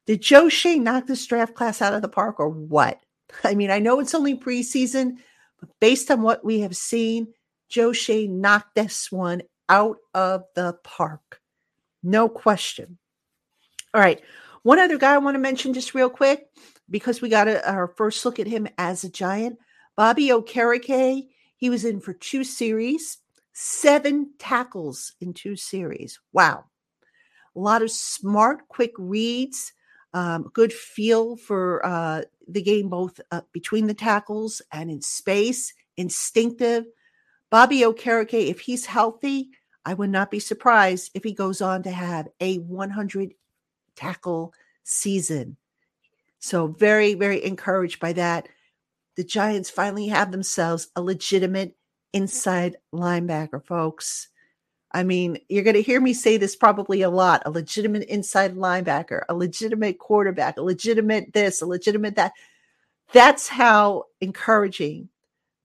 Did 0.06 0.22
Joe 0.22 0.48
Schoen 0.48 0.84
knock 0.84 1.08
this 1.08 1.26
draft 1.26 1.56
class 1.56 1.82
out 1.82 1.96
of 1.96 2.04
the 2.04 2.08
park 2.08 2.40
or 2.40 2.50
what? 2.50 3.00
I 3.44 3.56
mean, 3.56 3.72
I 3.72 3.80
know 3.80 4.00
it's 4.00 4.16
only 4.16 4.38
preseason, 4.38 5.18
but 5.60 5.70
based 5.80 6.10
on 6.12 6.22
what 6.22 6.44
we 6.44 6.62
have 6.62 6.76
seen, 6.76 7.34
Joe 7.70 7.94
Schoen 7.94 8.42
knocked 8.42 8.76
this 8.76 9.12
one 9.12 9.44
out 9.68 9.98
of 10.14 10.44
the 10.56 10.78
park. 10.84 11.42
No 12.02 12.28
question. 12.28 12.98
All 13.94 14.02
right. 14.02 14.22
One 14.64 14.80
other 14.80 14.98
guy 14.98 15.14
I 15.14 15.20
want 15.20 15.36
to 15.36 15.40
mention 15.40 15.74
just 15.74 15.94
real 15.96 16.10
quick 16.10 16.48
because 16.90 17.22
we 17.22 17.30
got 17.30 17.48
a, 17.48 17.68
our 17.70 17.88
first 17.88 18.26
look 18.26 18.40
at 18.40 18.48
him 18.48 18.68
as 18.78 19.04
a 19.04 19.10
giant. 19.10 19.58
Bobby 19.96 20.30
Okereke, 20.30 21.28
he 21.56 21.70
was 21.70 21.86
in 21.86 22.00
for 22.00 22.14
two 22.14 22.44
series, 22.44 23.18
seven 23.54 24.32
tackles 24.40 25.14
in 25.22 25.34
two 25.34 25.56
series. 25.56 26.20
Wow. 26.34 26.66
A 27.56 27.60
lot 27.60 27.82
of 27.82 27.92
smart, 27.92 28.68
quick 28.68 28.94
reads, 28.98 29.74
um, 30.14 30.50
good 30.54 30.74
feel 30.74 31.36
for 31.36 31.86
uh, 31.86 32.22
the 32.54 32.62
game, 32.62 32.90
both 32.90 33.20
uh, 33.32 33.42
between 33.52 33.88
the 33.88 33.94
tackles 33.94 34.62
and 34.72 34.90
in 34.90 35.02
space, 35.02 35.74
instinctive. 35.98 36.86
Bobby 37.50 37.82
Okereke, 37.82 38.48
if 38.50 38.60
he's 38.60 38.86
healthy, 38.86 39.50
I 39.86 39.94
would 39.94 40.10
not 40.10 40.32
be 40.32 40.40
surprised 40.40 41.12
if 41.14 41.24
he 41.24 41.34
goes 41.34 41.62
on 41.62 41.84
to 41.84 41.92
have 41.92 42.28
a 42.40 42.58
100 42.60 43.34
tackle 43.96 44.54
season. 44.84 45.58
So, 46.40 46.68
very, 46.68 47.16
very 47.16 47.44
encouraged 47.44 48.00
by 48.00 48.14
that. 48.14 48.48
The 49.16 49.24
Giants 49.24 49.70
finally 49.70 50.08
have 50.08 50.32
themselves 50.32 50.88
a 50.96 51.02
legitimate 51.02 51.76
inside 52.14 52.78
linebacker, 52.94 53.64
folks. 53.64 54.30
I 54.92 55.04
mean, 55.04 55.38
you're 55.50 55.64
going 55.64 55.76
to 55.76 55.82
hear 55.82 56.02
me 56.02 56.14
say 56.14 56.38
this 56.38 56.56
probably 56.56 57.04
a 57.04 57.10
lot 57.10 57.44
a 57.46 57.52
legitimate 57.52 58.04
inside 58.04 58.56
linebacker, 58.56 59.24
a 59.30 59.36
legitimate 59.36 60.00
quarterback, 60.00 60.58
a 60.58 60.62
legitimate 60.62 61.34
this, 61.34 61.62
a 61.62 61.66
legitimate 61.66 62.16
that. 62.16 62.34
That's 63.12 63.48
how 63.48 64.06
encouraging 64.22 65.10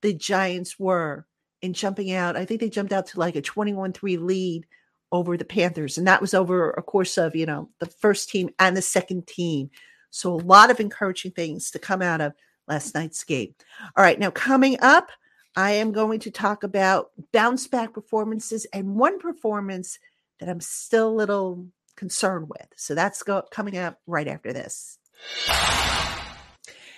the 0.03 0.15
Giants 0.15 0.79
were 0.79 1.27
in 1.63 1.73
jumping 1.73 2.13
out. 2.13 2.37
I 2.37 2.45
think 2.45 2.61
they 2.61 2.69
jumped 2.69 2.93
out 2.93 3.07
to 3.09 3.19
like 3.19 3.37
a 3.37 3.43
21 3.43 3.93
3 3.93 4.17
lead 4.19 4.67
over 5.13 5.37
the 5.37 5.45
Panthers. 5.45 5.97
And 5.97 6.07
that 6.07 6.21
was 6.21 6.35
over 6.35 6.71
a 6.71 6.83
course 6.83 7.17
of, 7.17 7.37
you 7.37 7.47
know, 7.47 7.71
the 7.79 7.87
first 7.87 8.29
team 8.29 8.51
and 8.59 8.77
the 8.77 8.83
second 8.83 9.27
team. 9.27 9.71
So 10.11 10.35
a 10.35 10.37
lot 10.37 10.71
of 10.71 10.81
encouraging 10.81 11.33
things 11.33 11.71
to 11.71 11.79
come 11.79 12.03
out 12.03 12.21
of 12.21 12.35
last 12.67 12.95
night's 12.95 13.25
game. 13.25 13.55
All 13.97 14.05
right. 14.05 14.19
Now, 14.19 14.31
coming 14.31 14.77
up, 14.81 15.11
I 15.57 15.73
am 15.73 15.93
going 15.93 16.21
to 16.21 16.31
talk 16.31 16.65
about 16.65 17.11
bounce 17.33 17.67
back 17.67 17.93
performances 17.93 18.67
and 18.73 18.97
one 18.97 19.19
performance 19.21 19.99
that 20.41 20.49
I'm 20.49 20.61
still 20.61 21.09
a 21.09 21.15
little 21.15 21.67
concerned 21.97 22.49
with. 22.49 22.67
So 22.77 22.95
that's 22.95 23.23
go- 23.23 23.45
coming 23.51 23.79
up 23.79 24.01
right 24.07 24.27
after 24.27 24.53
this. 24.53 24.99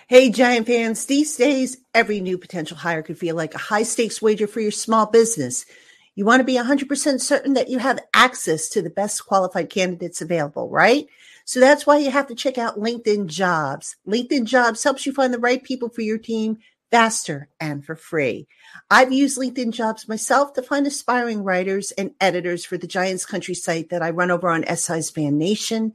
Hey, 0.08 0.30
Giant 0.30 0.66
fans, 0.66 1.04
these 1.06 1.36
days, 1.36 1.78
every 1.92 2.20
new 2.20 2.38
potential 2.38 2.76
hire 2.76 3.02
could 3.02 3.18
feel 3.18 3.36
like 3.36 3.54
a 3.54 3.58
high 3.58 3.82
stakes 3.82 4.22
wager 4.22 4.46
for 4.46 4.60
your 4.60 4.70
small 4.70 5.06
business. 5.06 5.66
You 6.14 6.24
want 6.24 6.40
to 6.40 6.44
be 6.44 6.54
100% 6.54 7.20
certain 7.20 7.54
that 7.54 7.68
you 7.68 7.78
have 7.78 7.98
access 8.14 8.70
to 8.70 8.80
the 8.80 8.88
best 8.88 9.26
qualified 9.26 9.68
candidates 9.68 10.22
available, 10.22 10.70
right? 10.70 11.06
So 11.44 11.60
that's 11.60 11.86
why 11.86 11.98
you 11.98 12.10
have 12.10 12.28
to 12.28 12.34
check 12.34 12.56
out 12.56 12.78
LinkedIn 12.78 13.26
Jobs. 13.26 13.96
LinkedIn 14.08 14.44
Jobs 14.44 14.82
helps 14.82 15.04
you 15.04 15.12
find 15.12 15.34
the 15.34 15.38
right 15.38 15.62
people 15.62 15.88
for 15.90 16.00
your 16.00 16.18
team 16.18 16.58
faster 16.90 17.48
and 17.60 17.84
for 17.84 17.96
free. 17.96 18.46
I've 18.90 19.12
used 19.12 19.38
LinkedIn 19.38 19.72
Jobs 19.72 20.08
myself 20.08 20.52
to 20.54 20.62
find 20.62 20.86
aspiring 20.86 21.42
writers 21.42 21.90
and 21.92 22.12
editors 22.20 22.64
for 22.64 22.78
the 22.78 22.86
Giants 22.86 23.26
Country 23.26 23.54
site 23.54 23.90
that 23.90 24.02
I 24.02 24.10
run 24.10 24.30
over 24.30 24.48
on 24.48 24.64
SI's 24.64 25.10
Fan 25.10 25.38
Nation. 25.38 25.92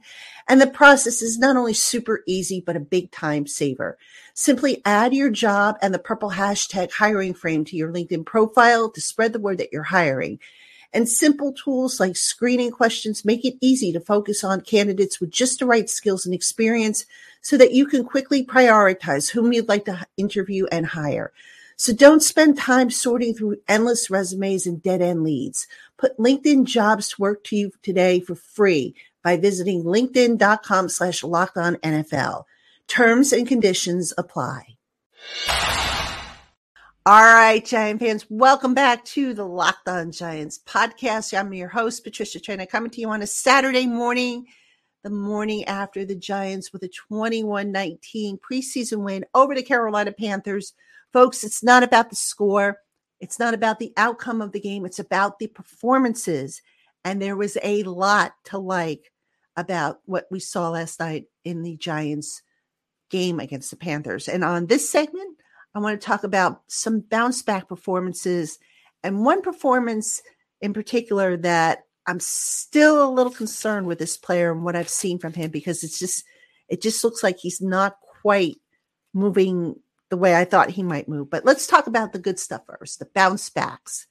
And 0.48 0.60
the 0.60 0.66
process 0.66 1.22
is 1.22 1.38
not 1.38 1.56
only 1.56 1.74
super 1.74 2.22
easy, 2.26 2.60
but 2.64 2.76
a 2.76 2.80
big 2.80 3.10
time 3.10 3.46
saver. 3.46 3.96
Simply 4.34 4.82
add 4.84 5.14
your 5.14 5.30
job 5.30 5.76
and 5.80 5.94
the 5.94 5.98
purple 5.98 6.30
hashtag 6.30 6.90
hiring 6.90 7.34
frame 7.34 7.64
to 7.66 7.76
your 7.76 7.92
LinkedIn 7.92 8.26
profile 8.26 8.90
to 8.90 9.00
spread 9.00 9.32
the 9.32 9.40
word 9.40 9.58
that 9.58 9.72
you're 9.72 9.82
hiring. 9.82 10.38
And 10.94 11.08
simple 11.08 11.52
tools 11.52 11.98
like 11.98 12.16
screening 12.16 12.70
questions 12.70 13.24
make 13.24 13.44
it 13.44 13.56
easy 13.60 13.92
to 13.92 14.00
focus 14.00 14.44
on 14.44 14.60
candidates 14.60 15.20
with 15.20 15.30
just 15.30 15.58
the 15.58 15.66
right 15.66 15.88
skills 15.88 16.26
and 16.26 16.34
experience 16.34 17.06
so 17.40 17.56
that 17.56 17.72
you 17.72 17.86
can 17.86 18.04
quickly 18.04 18.44
prioritize 18.44 19.30
whom 19.30 19.52
you'd 19.52 19.68
like 19.68 19.86
to 19.86 20.06
interview 20.16 20.66
and 20.70 20.86
hire. 20.86 21.32
So 21.76 21.92
don't 21.92 22.22
spend 22.22 22.58
time 22.58 22.90
sorting 22.90 23.34
through 23.34 23.56
endless 23.66 24.10
resumes 24.10 24.66
and 24.66 24.82
dead 24.82 25.02
end 25.02 25.24
leads. 25.24 25.66
Put 25.96 26.18
LinkedIn 26.18 26.64
jobs 26.64 27.08
to 27.10 27.20
work 27.20 27.42
to 27.44 27.56
you 27.56 27.72
today 27.82 28.20
for 28.20 28.34
free 28.34 28.94
by 29.24 29.36
visiting 29.36 29.82
linkedin.com 29.82 30.88
slash 30.88 31.24
locked 31.24 31.56
on 31.56 31.76
NFL. 31.76 32.44
Terms 32.86 33.32
and 33.32 33.48
conditions 33.48 34.12
apply. 34.18 34.76
All 37.04 37.20
right, 37.20 37.64
Giant 37.64 37.98
fans, 37.98 38.26
welcome 38.30 38.74
back 38.74 39.04
to 39.06 39.34
the 39.34 39.44
Locked 39.44 39.88
On 39.88 40.12
Giants 40.12 40.60
podcast. 40.64 41.36
I'm 41.36 41.52
your 41.52 41.66
host, 41.66 42.04
Patricia 42.04 42.38
Traina, 42.38 42.68
coming 42.68 42.92
to 42.92 43.00
you 43.00 43.08
on 43.08 43.22
a 43.22 43.26
Saturday 43.26 43.88
morning, 43.88 44.46
the 45.02 45.10
morning 45.10 45.64
after 45.64 46.04
the 46.04 46.14
Giants 46.14 46.72
with 46.72 46.84
a 46.84 46.88
21 46.88 47.72
19 47.72 48.38
preseason 48.38 48.98
win 48.98 49.24
over 49.34 49.52
the 49.52 49.64
Carolina 49.64 50.12
Panthers. 50.12 50.74
Folks, 51.12 51.42
it's 51.42 51.64
not 51.64 51.82
about 51.82 52.08
the 52.08 52.14
score, 52.14 52.78
it's 53.18 53.40
not 53.40 53.52
about 53.52 53.80
the 53.80 53.92
outcome 53.96 54.40
of 54.40 54.52
the 54.52 54.60
game, 54.60 54.86
it's 54.86 55.00
about 55.00 55.40
the 55.40 55.48
performances. 55.48 56.62
And 57.04 57.20
there 57.20 57.36
was 57.36 57.58
a 57.64 57.82
lot 57.82 58.34
to 58.44 58.58
like 58.58 59.10
about 59.56 59.98
what 60.04 60.28
we 60.30 60.38
saw 60.38 60.70
last 60.70 61.00
night 61.00 61.24
in 61.44 61.64
the 61.64 61.76
Giants 61.76 62.42
game 63.10 63.40
against 63.40 63.70
the 63.70 63.76
Panthers. 63.76 64.28
And 64.28 64.44
on 64.44 64.66
this 64.66 64.88
segment, 64.88 65.41
I 65.74 65.78
want 65.78 66.00
to 66.00 66.06
talk 66.06 66.24
about 66.24 66.62
some 66.66 67.00
bounce 67.00 67.42
back 67.42 67.68
performances 67.68 68.58
and 69.02 69.24
one 69.24 69.42
performance 69.42 70.22
in 70.60 70.72
particular 70.72 71.36
that 71.38 71.84
I'm 72.06 72.20
still 72.20 73.04
a 73.04 73.10
little 73.10 73.32
concerned 73.32 73.86
with 73.86 73.98
this 73.98 74.16
player 74.16 74.52
and 74.52 74.64
what 74.64 74.76
I've 74.76 74.88
seen 74.88 75.18
from 75.18 75.32
him 75.32 75.50
because 75.50 75.82
it's 75.84 75.98
just 75.98 76.24
it 76.68 76.82
just 76.82 77.04
looks 77.04 77.22
like 77.22 77.38
he's 77.38 77.60
not 77.60 77.98
quite 78.22 78.56
moving 79.12 79.76
the 80.08 80.16
way 80.16 80.36
I 80.36 80.44
thought 80.44 80.70
he 80.70 80.82
might 80.82 81.08
move. 81.08 81.30
But 81.30 81.44
let's 81.44 81.66
talk 81.66 81.86
about 81.86 82.12
the 82.12 82.18
good 82.18 82.38
stuff 82.38 82.62
first, 82.66 82.98
the 82.98 83.08
bounce 83.14 83.48
backs. 83.50 84.06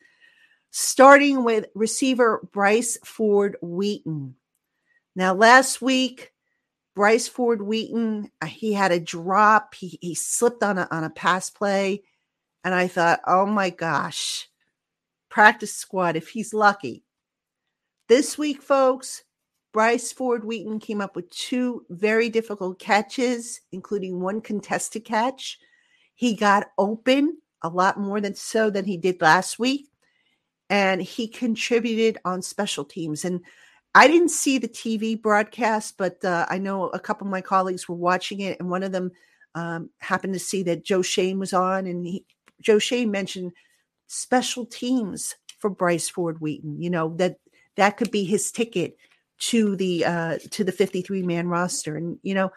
Starting 0.71 1.43
with 1.43 1.65
receiver 1.75 2.47
Bryce 2.51 2.97
Ford 3.03 3.57
Wheaton. 3.61 4.35
Now, 5.15 5.33
last 5.33 5.81
week, 5.81 6.31
Bryce 6.95 7.27
Ford 7.27 7.61
Wheaton, 7.61 8.29
uh, 8.41 8.45
he 8.45 8.73
had 8.73 8.91
a 8.91 8.99
drop. 8.99 9.75
He, 9.75 9.97
he 10.01 10.15
slipped 10.15 10.63
on 10.63 10.77
a, 10.77 10.87
on 10.91 11.03
a 11.03 11.09
pass 11.09 11.49
play. 11.49 12.03
And 12.63 12.73
I 12.73 12.87
thought, 12.87 13.21
oh 13.25 13.45
my 13.45 13.69
gosh, 13.69 14.47
practice 15.29 15.73
squad, 15.73 16.15
if 16.15 16.29
he's 16.29 16.53
lucky. 16.53 17.03
This 18.07 18.37
week, 18.37 18.61
folks, 18.61 19.23
Bryce 19.73 20.11
Ford 20.11 20.43
Wheaton 20.43 20.79
came 20.79 20.99
up 20.99 21.15
with 21.15 21.29
two 21.29 21.85
very 21.89 22.29
difficult 22.29 22.77
catches, 22.77 23.61
including 23.71 24.19
one 24.19 24.41
contested 24.41 25.05
catch. 25.05 25.57
He 26.13 26.35
got 26.35 26.67
open 26.77 27.37
a 27.63 27.69
lot 27.69 27.97
more 27.97 28.19
than 28.19 28.35
so 28.35 28.69
than 28.69 28.85
he 28.85 28.97
did 28.97 29.21
last 29.21 29.57
week. 29.57 29.87
And 30.69 31.01
he 31.01 31.27
contributed 31.27 32.17
on 32.25 32.41
special 32.41 32.85
teams. 32.85 33.23
And 33.25 33.41
I 33.93 34.07
didn't 34.07 34.29
see 34.29 34.57
the 34.57 34.69
TV 34.69 35.21
broadcast, 35.21 35.97
but 35.97 36.23
uh, 36.23 36.45
I 36.49 36.57
know 36.59 36.87
a 36.89 36.99
couple 36.99 37.27
of 37.27 37.31
my 37.31 37.41
colleagues 37.41 37.89
were 37.89 37.95
watching 37.95 38.39
it, 38.39 38.59
and 38.59 38.69
one 38.69 38.83
of 38.83 38.91
them 38.91 39.11
um, 39.53 39.89
happened 39.99 40.33
to 40.33 40.39
see 40.39 40.63
that 40.63 40.85
Joe 40.85 41.01
Schoen 41.01 41.39
was 41.39 41.53
on, 41.53 41.87
and 41.87 42.05
he, 42.05 42.25
Joe 42.61 42.79
Schoen 42.79 43.11
mentioned 43.11 43.51
special 44.07 44.65
teams 44.65 45.35
for 45.59 45.69
Bryce 45.69 46.07
Ford 46.07 46.39
Wheaton. 46.39 46.81
You 46.81 46.89
know 46.89 47.15
that 47.17 47.37
that 47.75 47.97
could 47.97 48.11
be 48.11 48.23
his 48.23 48.51
ticket 48.51 48.95
to 49.39 49.75
the 49.75 50.05
uh, 50.05 50.37
to 50.51 50.63
the 50.63 50.71
53 50.71 51.23
man 51.23 51.47
roster, 51.47 51.97
and 51.97 52.17
you 52.23 52.33
know. 52.33 52.51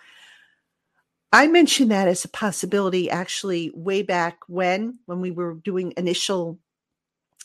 I 1.32 1.48
mentioned 1.48 1.90
that 1.90 2.06
as 2.06 2.24
a 2.24 2.28
possibility 2.28 3.10
actually 3.10 3.72
way 3.74 4.02
back 4.02 4.38
when, 4.46 5.00
when 5.06 5.20
we 5.20 5.32
were 5.32 5.54
doing 5.54 5.92
initial, 5.96 6.60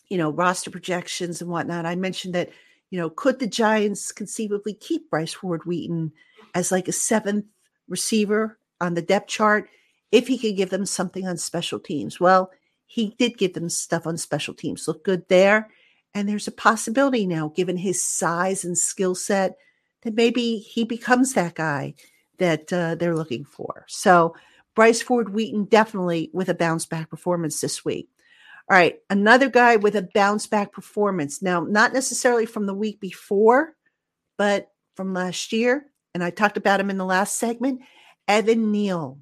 you 0.09 0.17
know, 0.19 0.29
roster 0.29 0.69
projections 0.69 1.41
and 1.41 1.49
whatnot. 1.49 1.87
I 1.87 1.95
mentioned 1.95 2.35
that, 2.35 2.51
you 2.89 2.99
know, 2.99 3.09
could 3.09 3.39
the 3.39 3.47
Giants 3.47 4.11
conceivably 4.11 4.73
keep 4.73 5.09
Bryce 5.09 5.33
Ford 5.33 5.65
Wheaton 5.65 6.11
as 6.55 6.71
like 6.71 6.87
a 6.87 6.93
seventh 6.93 7.45
receiver 7.87 8.57
on 8.81 8.93
the 8.93 9.01
depth 9.01 9.27
chart 9.27 9.69
if 10.11 10.27
he 10.27 10.37
could 10.37 10.55
give 10.55 10.69
them 10.69 10.85
something 10.85 11.27
on 11.27 11.37
special 11.37 11.79
teams? 11.79 12.19
Well, 12.19 12.51
he 12.85 13.15
did 13.19 13.37
give 13.37 13.53
them 13.53 13.69
stuff 13.69 14.07
on 14.07 14.17
special 14.17 14.53
teams. 14.53 14.87
Look 14.87 15.03
good 15.03 15.27
there. 15.27 15.69
And 16.15 16.27
there's 16.27 16.47
a 16.47 16.51
possibility 16.51 17.27
now, 17.27 17.49
given 17.49 17.77
his 17.77 18.01
size 18.01 18.65
and 18.65 18.75
skill 18.75 19.13
set, 19.13 19.57
that 20.01 20.15
maybe 20.15 20.57
he 20.57 20.83
becomes 20.83 21.33
that 21.33 21.53
guy 21.53 21.93
that 22.39 22.73
uh, 22.73 22.95
they're 22.95 23.15
looking 23.15 23.45
for. 23.45 23.85
So 23.87 24.35
Bryce 24.75 25.01
Ford 25.01 25.29
Wheaton 25.29 25.65
definitely 25.65 26.31
with 26.33 26.49
a 26.49 26.55
bounce 26.55 26.87
back 26.87 27.09
performance 27.11 27.61
this 27.61 27.85
week. 27.85 28.09
All 28.69 28.77
right, 28.77 28.99
another 29.09 29.49
guy 29.49 29.77
with 29.77 29.95
a 29.95 30.07
bounce 30.13 30.45
back 30.45 30.71
performance. 30.71 31.41
Now, 31.41 31.61
not 31.61 31.91
necessarily 31.91 32.45
from 32.45 32.67
the 32.67 32.73
week 32.75 32.99
before, 32.99 33.73
but 34.37 34.67
from 34.95 35.13
last 35.13 35.51
year. 35.51 35.85
And 36.13 36.23
I 36.23 36.29
talked 36.29 36.57
about 36.57 36.79
him 36.79 36.91
in 36.91 36.97
the 36.97 37.05
last 37.05 37.39
segment, 37.39 37.81
Evan 38.27 38.71
Neal. 38.71 39.19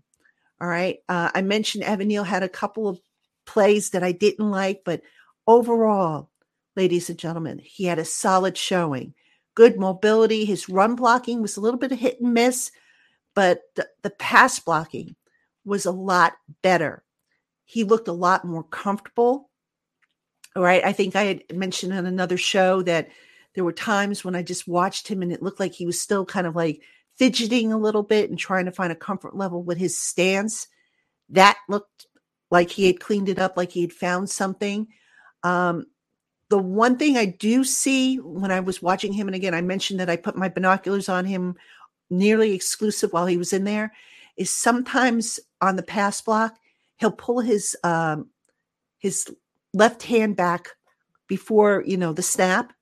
All 0.60 0.68
right. 0.68 0.98
Uh, 1.08 1.30
I 1.34 1.42
mentioned 1.44 1.86
Evan 1.86 2.10
Neal 2.10 2.26
had 2.26 2.44
a 2.44 2.50
couple 2.50 2.90
of 2.90 3.00
plays 3.46 3.92
that 3.92 4.04
I 4.04 4.12
didn't 4.12 4.52
like, 4.52 4.82
but 4.84 5.02
overall, 5.46 6.30
ladies 6.76 7.10
and 7.10 7.18
gentlemen, 7.18 7.62
he 7.64 7.86
had 7.86 8.00
a 8.00 8.06
solid 8.06 8.58
showing. 8.58 9.14
Good 9.56 9.80
mobility. 9.80 10.44
His 10.44 10.68
run 10.68 10.96
blocking 10.96 11.42
was 11.42 11.56
a 11.56 11.62
little 11.62 11.80
bit 11.80 11.94
of 11.94 12.00
hit 12.00 12.20
and 12.20 12.34
miss, 12.34 12.72
but 13.34 13.62
the, 13.76 13.88
the 14.04 14.10
pass 14.10 14.60
blocking 14.60 15.16
was 15.64 15.86
a 15.86 15.92
lot 15.92 16.34
better. 16.62 17.04
He 17.68 17.84
looked 17.84 18.08
a 18.08 18.14
lot 18.14 18.46
more 18.46 18.64
comfortable. 18.64 19.50
All 20.56 20.64
right. 20.64 20.84
I 20.84 20.94
think 20.94 21.16
I 21.16 21.24
had 21.24 21.44
mentioned 21.54 21.94
on 21.94 22.06
another 22.06 22.38
show 22.38 22.82
that 22.84 23.10
there 23.54 23.66
were 23.66 23.74
times 23.74 24.24
when 24.24 24.36
I 24.36 24.42
just 24.42 24.70
watched 24.70 25.10
him 25.10 25.22
and 25.22 25.34
it 25.34 25.44
looked 25.44 25.60
like 25.60 25.74
he 25.74 25.86
was 25.86 26.00
still 26.00 26.26
kind 26.26 26.48
of 26.48 26.56
like 26.56 26.82
fidgeting 27.18 27.74
a 27.74 27.78
little 27.78 28.04
bit 28.04 28.30
and 28.30 28.40
trying 28.40 28.66
to 28.66 28.72
find 28.72 28.92
a 28.92 28.96
comfort 28.96 29.36
level 29.36 29.62
with 29.62 29.78
his 29.78 29.98
stance. 29.98 30.68
That 31.30 31.58
looked 31.68 32.08
like 32.50 32.72
he 32.72 32.88
had 32.88 33.02
cleaned 33.02 33.28
it 33.28 33.38
up, 33.38 33.58
like 33.58 33.72
he 33.72 33.82
had 33.82 33.92
found 33.92 34.30
something. 34.30 34.88
Um, 35.44 35.88
the 36.50 36.58
one 36.58 36.98
thing 36.98 37.18
I 37.18 37.26
do 37.26 37.66
see 37.66 38.16
when 38.16 38.50
I 38.50 38.62
was 38.62 38.82
watching 38.82 39.12
him, 39.12 39.28
and 39.28 39.36
again, 39.36 39.54
I 39.54 39.62
mentioned 39.62 40.00
that 40.00 40.10
I 40.10 40.16
put 40.16 40.38
my 40.38 40.48
binoculars 40.48 41.10
on 41.10 41.26
him 41.26 41.58
nearly 42.10 42.54
exclusive 42.54 43.12
while 43.12 43.26
he 43.26 43.36
was 43.36 43.52
in 43.52 43.66
there 43.66 43.92
is 44.38 44.50
sometimes 44.50 45.40
on 45.60 45.76
the 45.76 45.84
pass 45.84 46.22
block 46.22 46.56
he'll 46.98 47.12
pull 47.12 47.40
his 47.40 47.76
um 47.84 48.28
his 49.00 49.28
left 49.74 50.04
hand 50.04 50.36
back 50.36 50.70
before 51.28 51.84
you 51.86 51.98
know 51.98 52.14
the 52.14 52.24
snap. 52.24 52.74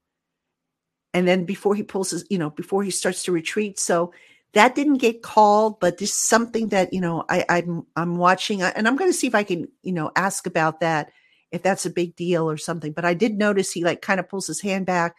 And 1.13 1.25
then 1.25 1.45
before 1.45 1.75
he 1.75 1.83
pulls 1.83 2.11
his 2.11 2.25
you 2.29 2.37
know 2.37 2.49
before 2.49 2.83
he 2.83 2.91
starts 2.91 3.23
to 3.23 3.31
retreat. 3.31 3.79
So 3.79 4.13
that 4.53 4.73
didn't 4.73 4.99
get 4.99 5.21
called 5.21 5.81
but 5.81 5.99
just 5.99 6.27
something 6.29 6.69
that 6.69 6.93
you 6.93 7.01
know 7.01 7.25
i 7.29 7.45
i'm 7.49 7.85
i'm 7.95 8.15
watching. 8.15 8.61
And 8.61 8.87
i'm 8.87 8.95
going 8.95 9.11
to 9.11 9.17
see 9.17 9.27
if 9.27 9.35
i 9.35 9.43
can 9.43 9.67
you 9.83 9.91
know 9.91 10.11
ask 10.15 10.47
about 10.47 10.79
that 10.79 11.11
if 11.51 11.61
that's 11.61 11.85
a 11.85 11.89
big 11.89 12.15
deal 12.15 12.49
or 12.49 12.57
something. 12.57 12.93
But 12.93 13.05
i 13.05 13.13
did 13.13 13.37
notice 13.37 13.71
he 13.71 13.83
like 13.83 14.01
kind 14.01 14.19
of 14.19 14.29
pulls 14.29 14.47
his 14.47 14.61
hand 14.61 14.85
back 14.85 15.15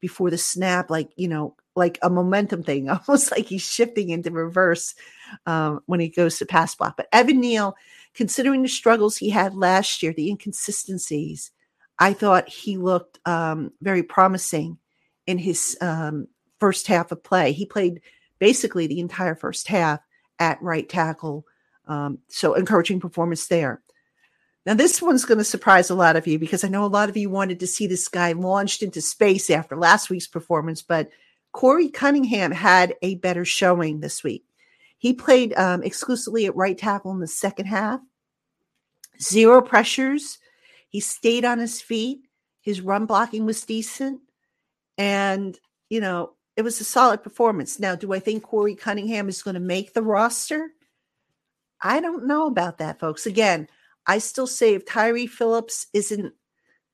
before 0.00 0.30
the 0.30 0.38
snap 0.38 0.90
like 0.90 1.10
you 1.16 1.28
know 1.28 1.54
like 1.80 1.98
a 2.02 2.10
momentum 2.10 2.62
thing, 2.62 2.88
almost 3.08 3.32
like 3.32 3.46
he's 3.46 3.62
shifting 3.62 4.10
into 4.10 4.30
reverse 4.30 4.94
um, 5.46 5.80
when 5.86 5.98
he 5.98 6.08
goes 6.08 6.38
to 6.38 6.46
pass 6.46 6.74
block. 6.76 6.96
But 6.96 7.08
Evan 7.12 7.40
Neal, 7.40 7.74
considering 8.14 8.62
the 8.62 8.68
struggles 8.68 9.16
he 9.16 9.30
had 9.30 9.54
last 9.54 10.02
year, 10.02 10.12
the 10.12 10.28
inconsistencies, 10.28 11.50
I 11.98 12.12
thought 12.12 12.48
he 12.48 12.76
looked 12.76 13.18
um, 13.26 13.72
very 13.80 14.02
promising 14.02 14.78
in 15.26 15.38
his 15.38 15.76
um, 15.80 16.28
first 16.60 16.86
half 16.86 17.10
of 17.10 17.24
play. 17.24 17.52
He 17.52 17.66
played 17.66 18.02
basically 18.38 18.86
the 18.86 19.00
entire 19.00 19.34
first 19.34 19.66
half 19.68 20.00
at 20.38 20.62
right 20.62 20.88
tackle. 20.88 21.46
Um, 21.86 22.18
so 22.28 22.54
encouraging 22.54 23.00
performance 23.00 23.48
there. 23.48 23.82
Now, 24.66 24.74
this 24.74 25.00
one's 25.00 25.24
going 25.24 25.38
to 25.38 25.44
surprise 25.44 25.88
a 25.88 25.94
lot 25.94 26.16
of 26.16 26.26
you 26.26 26.38
because 26.38 26.64
I 26.64 26.68
know 26.68 26.84
a 26.84 26.86
lot 26.86 27.08
of 27.08 27.16
you 27.16 27.30
wanted 27.30 27.60
to 27.60 27.66
see 27.66 27.86
this 27.86 28.08
guy 28.08 28.32
launched 28.32 28.82
into 28.82 29.00
space 29.00 29.48
after 29.48 29.76
last 29.76 30.10
week's 30.10 30.26
performance, 30.26 30.82
but 30.82 31.10
Korey 31.52 31.92
Cunningham 31.92 32.52
had 32.52 32.94
a 33.02 33.16
better 33.16 33.44
showing 33.44 34.00
this 34.00 34.22
week. 34.22 34.44
He 34.98 35.14
played 35.14 35.54
um, 35.54 35.82
exclusively 35.82 36.46
at 36.46 36.56
right 36.56 36.76
tackle 36.76 37.10
in 37.12 37.20
the 37.20 37.26
second 37.26 37.66
half. 37.66 38.00
Zero 39.20 39.62
pressures. 39.62 40.38
He 40.88 41.00
stayed 41.00 41.44
on 41.44 41.58
his 41.58 41.80
feet. 41.80 42.20
His 42.60 42.80
run 42.80 43.06
blocking 43.06 43.46
was 43.46 43.64
decent. 43.64 44.20
And, 44.98 45.58
you 45.88 46.00
know, 46.00 46.34
it 46.56 46.62
was 46.62 46.80
a 46.80 46.84
solid 46.84 47.22
performance. 47.22 47.80
Now, 47.80 47.94
do 47.94 48.12
I 48.12 48.18
think 48.18 48.44
Korey 48.44 48.78
Cunningham 48.78 49.28
is 49.28 49.42
going 49.42 49.54
to 49.54 49.60
make 49.60 49.94
the 49.94 50.02
roster? 50.02 50.70
I 51.80 52.00
don't 52.00 52.26
know 52.26 52.46
about 52.46 52.78
that, 52.78 53.00
folks. 53.00 53.24
Again, 53.24 53.68
I 54.06 54.18
still 54.18 54.46
say 54.46 54.74
if 54.74 54.84
Tyree 54.84 55.26
Phillips 55.26 55.86
isn't, 55.94 56.34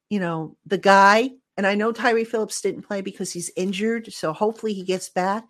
you 0.08 0.20
know, 0.20 0.56
the 0.64 0.78
guy, 0.78 1.30
and 1.56 1.66
I 1.66 1.74
know 1.74 1.92
Tyree 1.92 2.24
Phillips 2.24 2.60
didn't 2.60 2.82
play 2.82 3.00
because 3.00 3.32
he's 3.32 3.50
injured, 3.56 4.12
so 4.12 4.32
hopefully 4.32 4.74
he 4.74 4.82
gets 4.82 5.08
back. 5.08 5.44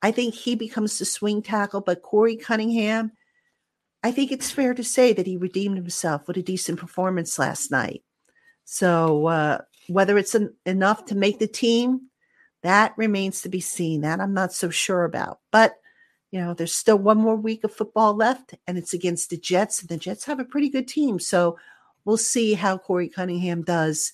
I 0.00 0.10
think 0.10 0.34
he 0.34 0.54
becomes 0.54 0.98
the 0.98 1.04
swing 1.04 1.42
tackle, 1.42 1.80
but 1.80 2.02
Korey 2.02 2.40
Cunningham, 2.40 3.12
I 4.02 4.10
think 4.10 4.32
it's 4.32 4.50
fair 4.50 4.74
to 4.74 4.82
say 4.82 5.12
that 5.12 5.26
he 5.26 5.36
redeemed 5.36 5.76
himself 5.76 6.26
with 6.26 6.36
a 6.36 6.42
decent 6.42 6.80
performance 6.80 7.38
last 7.38 7.70
night. 7.70 8.02
So 8.64 9.26
uh, 9.26 9.58
whether 9.88 10.18
it's 10.18 10.34
an, 10.34 10.54
enough 10.66 11.04
to 11.06 11.14
make 11.14 11.38
the 11.38 11.46
team, 11.46 12.08
that 12.62 12.94
remains 12.96 13.42
to 13.42 13.48
be 13.48 13.60
seen. 13.60 14.00
That 14.00 14.20
I'm 14.20 14.34
not 14.34 14.52
so 14.52 14.70
sure 14.70 15.04
about. 15.04 15.40
But 15.50 15.74
you 16.30 16.40
know, 16.40 16.54
there's 16.54 16.74
still 16.74 16.98
one 16.98 17.18
more 17.18 17.36
week 17.36 17.62
of 17.62 17.74
football 17.74 18.14
left, 18.14 18.54
and 18.66 18.78
it's 18.78 18.94
against 18.94 19.30
the 19.30 19.36
Jets, 19.36 19.80
and 19.80 19.88
the 19.88 19.98
Jets 19.98 20.24
have 20.24 20.40
a 20.40 20.44
pretty 20.44 20.70
good 20.70 20.88
team. 20.88 21.20
So 21.20 21.58
we'll 22.04 22.16
see 22.16 22.54
how 22.54 22.78
Korey 22.78 23.12
Cunningham 23.12 23.62
does 23.62 24.12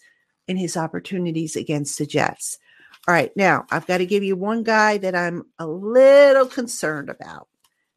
in 0.48 0.56
his 0.56 0.76
opportunities 0.76 1.54
against 1.54 1.98
the 1.98 2.06
Jets. 2.06 2.58
All 3.06 3.14
right, 3.14 3.34
now 3.36 3.66
I've 3.70 3.86
got 3.86 3.98
to 3.98 4.06
give 4.06 4.24
you 4.24 4.34
one 4.34 4.62
guy 4.62 4.98
that 4.98 5.14
I'm 5.14 5.44
a 5.58 5.66
little 5.66 6.46
concerned 6.46 7.08
about 7.08 7.48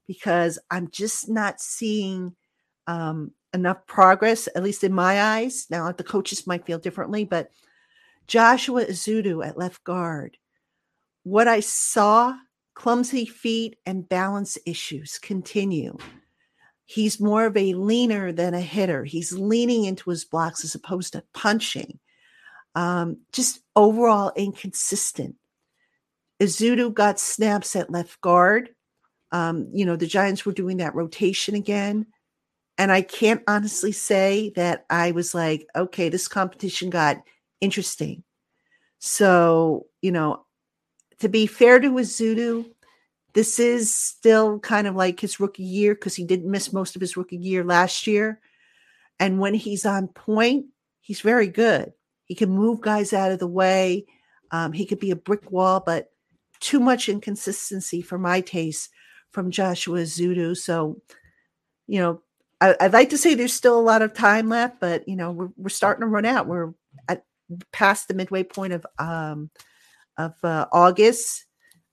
because 0.07 0.59
I'm 0.69 0.89
just 0.89 1.29
not 1.29 1.59
seeing 1.59 2.35
um, 2.87 3.31
enough 3.53 3.85
progress, 3.87 4.47
at 4.55 4.63
least 4.63 4.83
in 4.83 4.93
my 4.93 5.21
eyes. 5.21 5.67
Now, 5.69 5.91
the 5.91 6.03
coaches 6.03 6.47
might 6.47 6.65
feel 6.65 6.79
differently, 6.79 7.25
but 7.25 7.51
Joshua 8.27 8.85
Ezeudu 8.85 9.45
at 9.45 9.57
left 9.57 9.83
guard, 9.83 10.37
what 11.23 11.47
I 11.47 11.59
saw, 11.59 12.35
clumsy 12.73 13.25
feet 13.25 13.77
and 13.85 14.07
balance 14.07 14.57
issues 14.65 15.17
continue. 15.17 15.97
He's 16.85 17.21
more 17.21 17.45
of 17.45 17.55
a 17.55 17.73
leaner 17.73 18.31
than 18.31 18.53
a 18.53 18.59
hitter. 18.59 19.05
He's 19.05 19.31
leaning 19.31 19.85
into 19.85 20.09
his 20.09 20.25
blocks 20.25 20.63
as 20.63 20.75
opposed 20.75 21.13
to 21.13 21.23
punching 21.33 21.99
um, 22.75 23.17
just 23.31 23.62
overall 23.75 24.31
inconsistent. 24.36 25.36
Ezeudu 26.41 26.93
got 26.93 27.19
snaps 27.19 27.75
at 27.75 27.91
left 27.91 28.19
guard. 28.21 28.69
Um, 29.31 29.69
you 29.73 29.86
know, 29.86 29.95
the 29.95 30.07
Giants 30.07 30.45
were 30.45 30.51
doing 30.51 30.77
that 30.77 30.95
rotation 30.95 31.55
again. 31.55 32.07
And 32.77 32.91
I 32.91 33.01
can't 33.01 33.43
honestly 33.47 33.91
say 33.91 34.51
that 34.55 34.86
I 34.89 35.12
was 35.12 35.36
like, 35.36 35.67
okay, 35.75 36.10
this 36.10 36.27
competition 36.27 36.89
got 36.89 37.17
interesting. 37.60 38.23
So, 38.99 39.86
you 40.01 40.12
know, 40.12 40.45
to 41.19 41.29
be 41.29 41.45
fair 41.45 41.79
to 41.79 41.89
Ezeudu, 41.89 42.65
this 43.34 43.60
is 43.60 43.93
still 43.93 44.60
kind 44.60 44.88
of 44.88 44.95
like 44.95 45.19
his 45.19 45.39
rookie 45.39 45.63
year 45.63 45.93
because 45.93 46.15
he 46.15 46.25
didn't 46.25 46.49
miss 46.49 46.73
most 46.73 46.95
of 46.95 47.01
his 47.01 47.15
rookie 47.15 47.38
year 47.38 47.63
last 47.63 48.07
year. 48.07 48.41
And 49.19 49.39
when 49.39 49.53
he's 49.53 49.86
on 49.86 50.07
point, 50.07 50.65
he's 50.99 51.21
very 51.21 51.47
good. 51.47 51.93
He 52.31 52.35
can 52.35 52.49
move 52.49 52.79
guys 52.79 53.11
out 53.11 53.33
of 53.33 53.39
the 53.39 53.45
way. 53.45 54.05
Um, 54.51 54.71
he 54.71 54.85
could 54.85 54.99
be 54.99 55.11
a 55.11 55.17
brick 55.17 55.51
wall, 55.51 55.83
but 55.85 56.13
too 56.61 56.79
much 56.79 57.09
inconsistency 57.09 58.01
for 58.01 58.17
my 58.17 58.39
taste 58.39 58.89
from 59.31 59.51
Joshua 59.51 59.99
Ezeudu. 59.99 60.55
So, 60.55 61.01
you 61.87 61.99
know, 61.99 62.21
I, 62.61 62.77
would 62.79 62.93
like 62.93 63.09
to 63.09 63.17
say 63.17 63.33
there's 63.33 63.51
still 63.51 63.77
a 63.77 63.81
lot 63.81 64.01
of 64.01 64.13
time 64.13 64.47
left, 64.47 64.79
but 64.79 65.05
you 65.09 65.17
know, 65.17 65.33
we're, 65.33 65.49
we're 65.57 65.67
starting 65.67 66.03
to 66.03 66.07
run 66.07 66.23
out. 66.23 66.47
We're 66.47 66.71
at 67.09 67.25
past 67.73 68.07
the 68.07 68.13
midway 68.13 68.43
point 68.43 68.71
of 68.71 68.85
um, 68.97 69.49
of 70.17 70.33
uh, 70.41 70.67
August. 70.71 71.43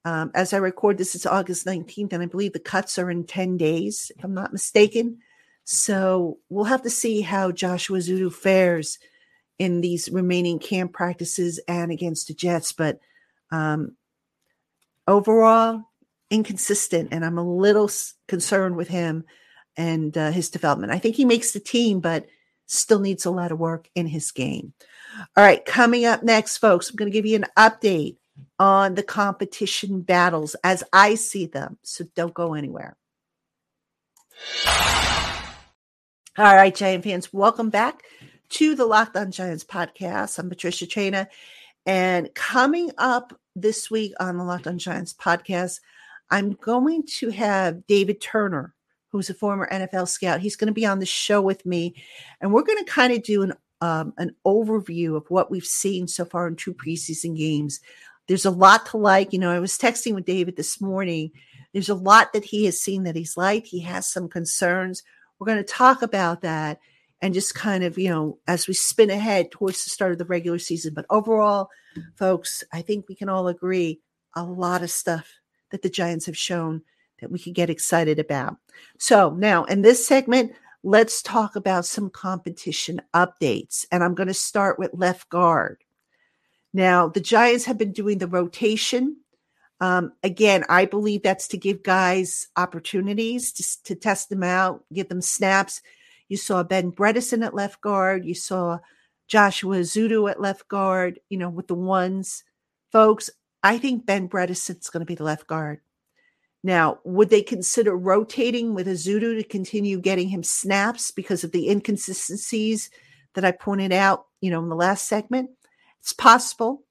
Um, 0.04 0.30
as 0.36 0.52
I 0.52 0.58
record 0.58 0.98
this, 0.98 1.16
it's 1.16 1.26
August 1.26 1.66
19th, 1.66 2.12
and 2.12 2.22
I 2.22 2.26
believe 2.26 2.52
the 2.52 2.60
cuts 2.60 2.96
are 2.96 3.10
in 3.10 3.24
10 3.24 3.56
days, 3.56 4.12
if 4.16 4.22
I'm 4.22 4.34
not 4.34 4.52
mistaken. 4.52 5.18
So 5.64 6.38
we'll 6.48 6.66
have 6.66 6.82
to 6.82 6.90
see 6.90 7.22
how 7.22 7.50
Joshua 7.50 7.98
Ezeudu 7.98 8.32
fares 8.32 9.00
in 9.58 9.80
these 9.80 10.08
remaining 10.08 10.58
camp 10.58 10.92
practices 10.92 11.60
and 11.68 11.90
against 11.90 12.28
the 12.28 12.34
Jets. 12.34 12.72
But 12.72 13.00
um, 13.50 13.96
overall, 15.06 15.82
inconsistent, 16.30 17.08
and 17.12 17.24
I'm 17.24 17.38
a 17.38 17.56
little 17.56 17.90
concerned 18.26 18.76
with 18.76 18.88
him 18.88 19.24
and 19.76 20.16
uh, 20.16 20.30
his 20.30 20.50
development. 20.50 20.92
I 20.92 20.98
think 20.98 21.16
he 21.16 21.24
makes 21.24 21.52
the 21.52 21.60
team, 21.60 22.00
but 22.00 22.26
still 22.66 23.00
needs 23.00 23.24
a 23.24 23.30
lot 23.30 23.52
of 23.52 23.58
work 23.58 23.88
in 23.94 24.06
his 24.06 24.30
game. 24.30 24.74
All 25.36 25.44
right, 25.44 25.64
coming 25.64 26.04
up 26.04 26.22
next, 26.22 26.58
folks, 26.58 26.90
I'm 26.90 26.96
going 26.96 27.10
to 27.10 27.16
give 27.16 27.26
you 27.26 27.36
an 27.36 27.46
update 27.56 28.16
on 28.58 28.94
the 28.94 29.02
competition 29.02 30.02
battles 30.02 30.54
as 30.62 30.84
I 30.92 31.14
see 31.14 31.46
them. 31.46 31.78
So 31.82 32.04
don't 32.14 32.34
go 32.34 32.54
anywhere. 32.54 32.96
All 36.36 36.54
right, 36.54 36.74
Giant 36.74 37.02
fans, 37.02 37.32
welcome 37.32 37.70
back 37.70 38.02
to 38.50 38.74
the 38.74 38.86
Locked 38.86 39.16
On 39.16 39.30
Giants 39.30 39.64
podcast. 39.64 40.38
I'm 40.38 40.48
Patricia 40.48 40.86
Traina, 40.86 41.26
and 41.84 42.34
coming 42.34 42.90
up 42.98 43.38
this 43.54 43.90
week 43.90 44.12
on 44.20 44.38
the 44.38 44.44
Locked 44.44 44.66
On 44.66 44.78
Giants 44.78 45.12
podcast, 45.12 45.80
I'm 46.30 46.52
going 46.52 47.04
to 47.18 47.30
have 47.30 47.86
David 47.86 48.20
Turner, 48.20 48.74
who's 49.10 49.30
a 49.30 49.34
former 49.34 49.68
NFL 49.70 50.08
scout. 50.08 50.40
He's 50.40 50.56
going 50.56 50.68
to 50.68 50.74
be 50.74 50.86
on 50.86 50.98
the 50.98 51.06
show 51.06 51.42
with 51.42 51.66
me, 51.66 51.94
and 52.40 52.52
we're 52.52 52.62
going 52.62 52.78
to 52.78 52.90
kind 52.90 53.12
of 53.12 53.22
do 53.22 53.42
an 53.42 53.52
um, 53.80 54.14
an 54.16 54.34
overview 54.46 55.16
of 55.16 55.30
what 55.30 55.50
we've 55.50 55.64
seen 55.64 56.08
so 56.08 56.24
far 56.24 56.48
in 56.48 56.56
two 56.56 56.74
preseason 56.74 57.36
games. 57.36 57.80
There's 58.26 58.46
a 58.46 58.50
lot 58.50 58.86
to 58.86 58.96
like. 58.96 59.32
You 59.32 59.38
know, 59.38 59.50
I 59.50 59.60
was 59.60 59.78
texting 59.78 60.14
with 60.14 60.24
David 60.24 60.56
this 60.56 60.80
morning. 60.80 61.32
There's 61.72 61.88
a 61.88 61.94
lot 61.94 62.32
that 62.32 62.44
he 62.44 62.64
has 62.64 62.80
seen 62.80 63.04
that 63.04 63.14
he's 63.14 63.36
liked. 63.36 63.66
He 63.66 63.80
has 63.80 64.10
some 64.10 64.28
concerns. 64.28 65.02
We're 65.38 65.46
going 65.46 65.58
to 65.58 65.64
talk 65.64 66.02
about 66.02 66.40
that 66.42 66.80
and 67.20 67.34
just 67.34 67.54
kind 67.54 67.84
of, 67.84 67.98
you 67.98 68.08
know, 68.08 68.38
as 68.46 68.68
we 68.68 68.74
spin 68.74 69.10
ahead 69.10 69.50
towards 69.50 69.84
the 69.84 69.90
start 69.90 70.12
of 70.12 70.18
the 70.18 70.24
regular 70.24 70.58
season. 70.58 70.94
But 70.94 71.06
overall, 71.10 71.68
folks, 72.16 72.62
I 72.72 72.82
think 72.82 73.08
we 73.08 73.14
can 73.14 73.28
all 73.28 73.48
agree 73.48 74.00
a 74.36 74.44
lot 74.44 74.82
of 74.82 74.90
stuff 74.90 75.28
that 75.70 75.82
the 75.82 75.88
Giants 75.88 76.26
have 76.26 76.38
shown 76.38 76.82
that 77.20 77.30
we 77.30 77.38
could 77.38 77.54
get 77.54 77.70
excited 77.70 78.18
about. 78.18 78.56
So 78.98 79.30
now 79.30 79.64
in 79.64 79.82
this 79.82 80.06
segment, 80.06 80.52
let's 80.84 81.20
talk 81.22 81.56
about 81.56 81.84
some 81.84 82.10
competition 82.10 83.00
updates. 83.14 83.84
And 83.90 84.04
I'm 84.04 84.14
going 84.14 84.28
to 84.28 84.34
start 84.34 84.78
with 84.78 84.90
left 84.94 85.28
guard. 85.28 85.82
Now, 86.72 87.08
the 87.08 87.20
Giants 87.20 87.64
have 87.64 87.78
been 87.78 87.92
doing 87.92 88.18
the 88.18 88.28
rotation 88.28 89.16
um, 89.80 90.12
again, 90.22 90.64
I 90.68 90.86
believe 90.86 91.22
that's 91.22 91.48
to 91.48 91.56
give 91.56 91.82
guys 91.82 92.48
opportunities 92.56 93.52
to, 93.52 93.84
to 93.84 93.94
test 93.94 94.28
them 94.28 94.42
out, 94.42 94.84
give 94.92 95.08
them 95.08 95.22
snaps. 95.22 95.80
You 96.28 96.36
saw 96.36 96.62
Ben 96.62 96.92
Bredeson 96.92 97.44
at 97.44 97.54
left 97.54 97.80
guard. 97.80 98.24
You 98.24 98.34
saw 98.34 98.78
Joshua 99.26 99.78
Ezeudu 99.78 100.30
at 100.30 100.40
left 100.40 100.68
guard, 100.68 101.20
you 101.28 101.38
know, 101.38 101.50
with 101.50 101.68
the 101.68 101.74
ones. 101.74 102.44
Folks, 102.92 103.30
I 103.62 103.78
think 103.78 104.06
Ben 104.06 104.28
Bredeson's 104.28 104.90
going 104.90 105.00
to 105.00 105.06
be 105.06 105.14
the 105.14 105.24
left 105.24 105.46
guard. 105.46 105.80
Now, 106.62 106.98
would 107.04 107.30
they 107.30 107.42
consider 107.42 107.96
rotating 107.96 108.74
with 108.74 108.86
Ezeudu 108.86 109.38
to 109.38 109.44
continue 109.44 110.00
getting 110.00 110.28
him 110.28 110.42
snaps 110.42 111.10
because 111.10 111.44
of 111.44 111.52
the 111.52 111.68
inconsistencies 111.68 112.90
that 113.34 113.44
I 113.44 113.52
pointed 113.52 113.92
out, 113.92 114.26
you 114.40 114.50
know, 114.50 114.62
in 114.62 114.68
the 114.68 114.76
last 114.76 115.06
segment? 115.06 115.50
It's 116.00 116.12
possible. 116.12 116.84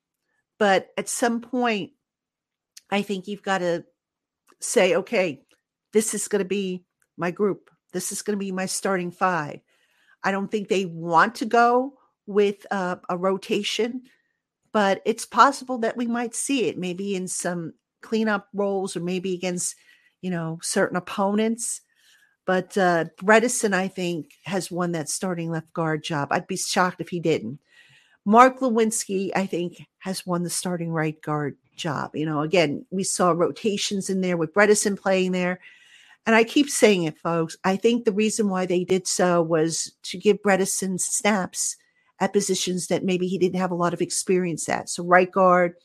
But 0.58 0.90
at 0.98 1.10
some 1.10 1.42
point, 1.42 1.92
I 2.90 3.02
think 3.02 3.28
you've 3.28 3.44
got 3.44 3.60
to 3.60 3.86
say, 4.60 4.96
okay, 4.96 5.42
this 5.94 6.14
is 6.14 6.28
going 6.28 6.40
to 6.40 6.46
be 6.46 6.84
my 7.18 7.32
group. 7.32 7.70
This 7.94 8.12
is 8.12 8.22
going 8.22 8.38
to 8.38 8.44
be 8.44 8.52
my 8.52 8.66
starting 8.66 9.12
five. 9.12 9.60
I 10.24 10.32
don't 10.32 10.50
think 10.50 10.68
they 10.68 10.86
want 10.86 11.36
to 11.36 11.46
go 11.46 11.94
with 12.26 12.66
uh, 12.72 12.98
a 13.10 13.18
rotation, 13.18 14.04
but 14.72 15.02
it's 15.06 15.26
possible 15.26 15.78
that 15.80 15.98
we 15.98 16.08
might 16.08 16.36
see 16.36 16.66
it 16.66 16.78
maybe 16.78 17.16
in 17.16 17.28
some 17.28 17.74
cleanup 18.02 18.48
roles 18.54 18.96
or 18.96 19.00
maybe 19.00 19.34
against, 19.34 19.76
you 20.22 20.30
know, 20.30 20.60
certain 20.62 20.98
opponents. 20.98 21.82
But 22.46 22.78
uh, 22.78 23.06
Bredeson, 23.22 23.74
I 23.74 23.88
think, 23.88 24.34
has 24.44 24.72
won 24.72 24.94
that 24.94 25.10
starting 25.10 25.52
left 25.52 25.74
guard 25.74 26.04
job. 26.04 26.30
I'd 26.32 26.48
be 26.48 26.58
shocked 26.58 27.02
if 27.02 27.10
he 27.10 27.20
didn't. 27.20 27.60
Mark 28.26 28.60
Glowinski, 28.60 29.32
I 29.36 29.46
think, 29.46 29.86
has 30.00 30.26
won 30.26 30.44
the 30.44 30.50
starting 30.50 30.92
right 30.92 31.22
guard 31.22 31.58
job. 31.76 32.16
You 32.16 32.26
know, 32.26 32.42
again, 32.42 32.86
we 32.90 33.04
saw 33.04 33.32
rotations 33.32 34.10
in 34.10 34.22
there 34.22 34.36
with 34.36 34.54
Bredeson 34.54 35.00
playing 35.00 35.32
there. 35.32 35.60
And 36.28 36.36
I 36.36 36.44
keep 36.44 36.70
saying 36.70 37.04
it, 37.04 37.18
folks. 37.18 37.56
I 37.64 37.78
think 37.78 38.04
the 38.04 38.12
reason 38.12 38.50
why 38.50 38.66
they 38.66 38.84
did 38.84 39.08
so 39.08 39.42
was 39.42 39.94
to 40.04 40.18
give 40.18 40.42
Bredeson 40.44 41.00
snaps 41.00 41.78
at 42.20 42.34
positions 42.34 42.88
that 42.88 43.06
maybe 43.06 43.28
he 43.28 43.38
didn't 43.38 43.60
have 43.60 43.72
a 43.72 43.76
lot 43.76 43.94
of 43.94 44.02
experience 44.02 44.68
at. 44.68 44.90
So, 44.90 45.06
right 45.06 45.32
guard, 45.32 45.76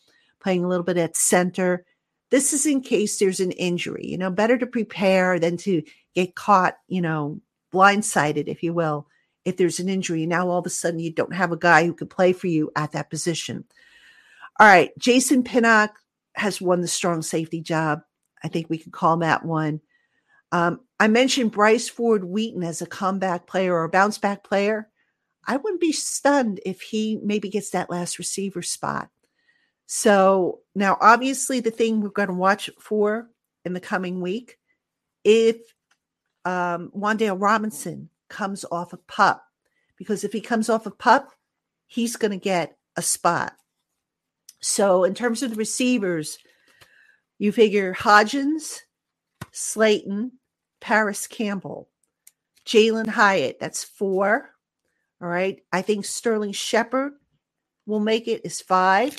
playing 0.41 0.65
a 0.65 0.69
little 0.69 0.85
bit 0.85 0.97
at 0.97 1.17
center. 1.17 1.85
This 2.31 2.53
is 2.53 2.67
in 2.67 2.81
case 2.81 3.19
there's 3.19 3.39
an 3.39 3.53
injury. 3.53 4.05
You 4.05 4.19
know, 4.19 4.31
better 4.31 4.59
to 4.59 4.67
prepare 4.67 5.39
than 5.39 5.57
to 5.59 5.81
get 6.13 6.35
caught, 6.35 6.77
you 6.89 7.01
know, 7.01 7.41
blindsided, 7.73 8.49
if 8.49 8.65
you 8.65 8.75
will, 8.75 9.07
if 9.45 9.57
there's 9.57 9.79
an 9.79 9.89
injury. 9.89 10.27
Now, 10.27 10.49
all 10.49 10.59
of 10.59 10.67
a 10.67 10.71
sudden, 10.71 10.99
you 10.99 11.13
don't 11.13 11.35
have 11.35 11.53
a 11.53 11.57
guy 11.57 11.87
who 11.87 11.95
can 11.95 12.09
play 12.09 12.33
for 12.33 12.49
you 12.49 12.69
at 12.75 12.91
that 12.93 13.11
position. 13.11 13.65
All 14.59 14.67
right. 14.67 14.91
Jason 14.99 15.45
Pinnock 15.45 15.93
has 16.35 16.61
won 16.61 16.81
the 16.81 16.89
strong 16.89 17.23
safety 17.23 17.61
job. 17.61 18.01
I 18.43 18.49
think 18.49 18.69
we 18.69 18.79
can 18.79 18.91
call 18.91 19.19
that 19.19 19.45
one. 19.45 19.81
Um, 20.53 20.81
I 21.01 21.09
mentioned 21.09 21.51
Bryce 21.51 21.88
Ford 21.88 22.25
Wheaton 22.25 22.62
as 22.62 22.83
a 22.83 22.87
comeback 22.87 23.47
player 23.47 23.75
or 23.75 23.85
a 23.85 23.88
bounce 23.88 24.19
back 24.19 24.45
player. 24.45 24.88
I 25.47 25.57
wouldn't 25.57 25.81
be 25.81 25.93
stunned 25.93 26.61
if 26.65 26.83
he 26.83 27.19
maybe 27.25 27.49
gets 27.49 27.71
that 27.71 27.91
last 27.91 28.19
receiver 28.19 28.62
spot. 28.62 29.09
So 29.87 30.61
now, 30.75 30.97
obviously, 31.01 31.61
the 31.61 31.71
thing 31.71 32.01
we're 32.01 32.11
going 32.11 32.29
to 32.29 32.35
watch 32.35 32.71
for 32.79 33.31
in 33.65 33.73
the 33.73 33.81
coming 33.81 34.21
week, 34.21 34.59
if 35.25 35.57
um, 36.45 36.93
Wan'Dale 36.97 37.41
Robinson 37.41 38.09
comes 38.29 38.65
off 38.71 38.93
a 38.93 38.99
pup, 38.99 39.45
because 39.97 40.23
if 40.23 40.33
he 40.33 40.41
comes 40.41 40.69
off 40.69 40.87
a 40.87 40.91
pup, 40.91 41.33
he's 41.87 42.17
going 42.17 42.31
to 42.31 42.37
get 42.37 42.77
a 42.97 43.03
spot. 43.03 43.55
So, 44.61 45.05
in 45.05 45.15
terms 45.15 45.43
of 45.43 45.51
the 45.51 45.57
receivers, 45.57 46.38
you 47.38 47.51
figure 47.51 47.93
Hodgins, 47.95 48.79
Slayton, 49.51 50.33
Parris 50.83 51.29
Campbell, 51.29 51.88
Jalin 52.66 53.07
Hyatt. 53.07 53.59
That's 53.61 53.85
four. 53.85 54.51
All 55.23 55.29
right. 55.29 55.61
I 55.73 55.81
think 55.81 56.05
Sterling 56.05 56.53
Shepard 56.53 57.12
will 57.87 58.01
make 58.01 58.27
it 58.27 58.42
is 58.45 58.61
five. 58.61 59.16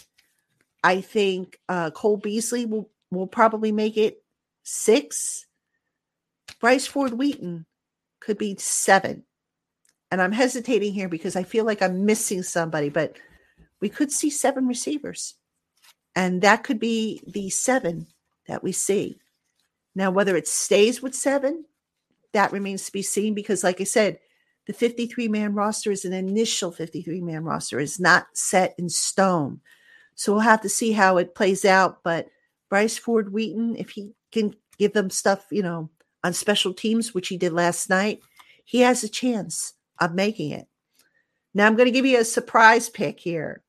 I 0.83 0.99
think 0.99 1.57
uh, 1.69 1.91
Cole 1.91 2.17
Beasley 2.17 2.65
will, 2.65 2.91
will 3.11 3.27
probably 3.27 3.71
make 3.71 3.95
it 3.95 4.21
six. 4.63 5.45
Bryce 6.59 6.85
Ford 6.85 7.13
Wheaton 7.13 7.65
could 8.19 8.37
be 8.37 8.57
seven. 8.57 9.23
And 10.11 10.21
I'm 10.21 10.33
hesitating 10.33 10.93
here 10.93 11.09
because 11.09 11.37
I 11.37 11.43
feel 11.43 11.65
like 11.65 11.81
I'm 11.81 12.05
missing 12.05 12.43
somebody, 12.43 12.89
but 12.89 13.17
we 13.79 13.87
could 13.87 14.11
see 14.11 14.29
seven 14.29 14.67
receivers. 14.67 15.35
And 16.13 16.41
that 16.41 16.63
could 16.63 16.79
be 16.79 17.21
the 17.25 17.49
seven 17.49 18.07
that 18.47 18.63
we 18.63 18.73
see. 18.73 19.17
Now, 19.95 20.11
whether 20.11 20.35
it 20.35 20.47
stays 20.47 21.01
with 21.01 21.15
seven, 21.15 21.65
that 22.33 22.51
remains 22.51 22.85
to 22.85 22.91
be 22.91 23.03
seen 23.03 23.33
because, 23.33 23.63
like 23.63 23.79
I 23.79 23.85
said, 23.85 24.19
the 24.65 24.73
53 24.73 25.27
man 25.27 25.53
roster 25.53 25.91
is 25.91 26.05
an 26.05 26.13
initial 26.13 26.71
53 26.71 27.21
man 27.21 27.43
roster, 27.43 27.79
is 27.79 27.99
not 27.99 28.27
set 28.33 28.75
in 28.77 28.89
stone. 28.89 29.61
So 30.15 30.33
we'll 30.33 30.41
have 30.41 30.61
to 30.61 30.69
see 30.69 30.93
how 30.93 31.17
it 31.17 31.35
plays 31.35 31.65
out. 31.65 32.03
But 32.03 32.27
Bryce 32.69 32.97
Ford 32.97 33.33
Wheaton, 33.33 33.75
if 33.75 33.91
he 33.91 34.13
can 34.31 34.55
give 34.77 34.93
them 34.93 35.09
stuff, 35.09 35.45
you 35.51 35.61
know, 35.61 35.89
on 36.23 36.33
special 36.33 36.73
teams, 36.73 37.13
which 37.13 37.27
he 37.27 37.37
did 37.37 37.53
last 37.53 37.89
night, 37.89 38.21
he 38.63 38.79
has 38.79 39.03
a 39.03 39.09
chance 39.09 39.73
of 39.99 40.13
making 40.13 40.51
it. 40.51 40.67
Now, 41.53 41.67
I'm 41.67 41.75
going 41.75 41.87
to 41.87 41.91
give 41.91 42.05
you 42.05 42.19
a 42.19 42.25
surprise 42.25 42.89
pick 42.89 43.19
here 43.19 43.61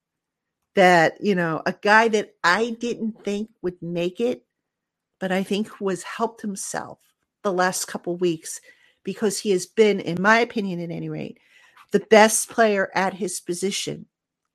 that, 0.74 1.18
you 1.20 1.34
know, 1.34 1.62
a 1.66 1.72
guy 1.72 2.08
that 2.08 2.34
I 2.42 2.70
didn't 2.70 3.24
think 3.24 3.50
would 3.62 3.80
make 3.82 4.20
it, 4.20 4.43
but 5.24 5.32
I 5.32 5.42
think 5.42 5.80
was 5.80 6.02
helped 6.02 6.42
himself 6.42 6.98
the 7.44 7.50
last 7.50 7.86
couple 7.86 8.14
weeks 8.14 8.60
because 9.04 9.38
he 9.38 9.52
has 9.52 9.64
been, 9.64 9.98
in 9.98 10.20
my 10.20 10.40
opinion, 10.40 10.80
at 10.80 10.90
any 10.90 11.08
rate, 11.08 11.38
the 11.92 12.00
best 12.10 12.50
player 12.50 12.90
at 12.94 13.14
his 13.14 13.40
position 13.40 14.04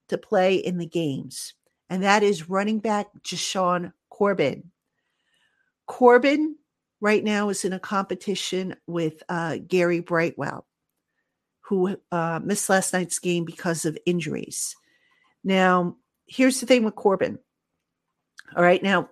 to 0.06 0.16
play 0.16 0.54
in 0.54 0.78
the 0.78 0.86
games. 0.86 1.54
And 1.88 2.04
that 2.04 2.22
is 2.22 2.48
running 2.48 2.78
back 2.78 3.08
Jashaun 3.24 3.92
Corbin. 4.10 4.70
Corbin 5.86 6.54
right 7.00 7.24
now 7.24 7.48
is 7.48 7.64
in 7.64 7.72
a 7.72 7.80
competition 7.80 8.76
with 8.86 9.24
uh, 9.28 9.58
Gary 9.66 9.98
Brightwell, 9.98 10.68
who 11.62 11.96
uh, 12.12 12.38
missed 12.44 12.70
last 12.70 12.92
night's 12.92 13.18
game 13.18 13.44
because 13.44 13.84
of 13.84 13.98
injuries. 14.06 14.76
Now, 15.42 15.96
here's 16.26 16.60
the 16.60 16.66
thing 16.66 16.84
with 16.84 16.94
Corbin. 16.94 17.40
All 18.54 18.62
right. 18.62 18.80
Now, 18.80 19.08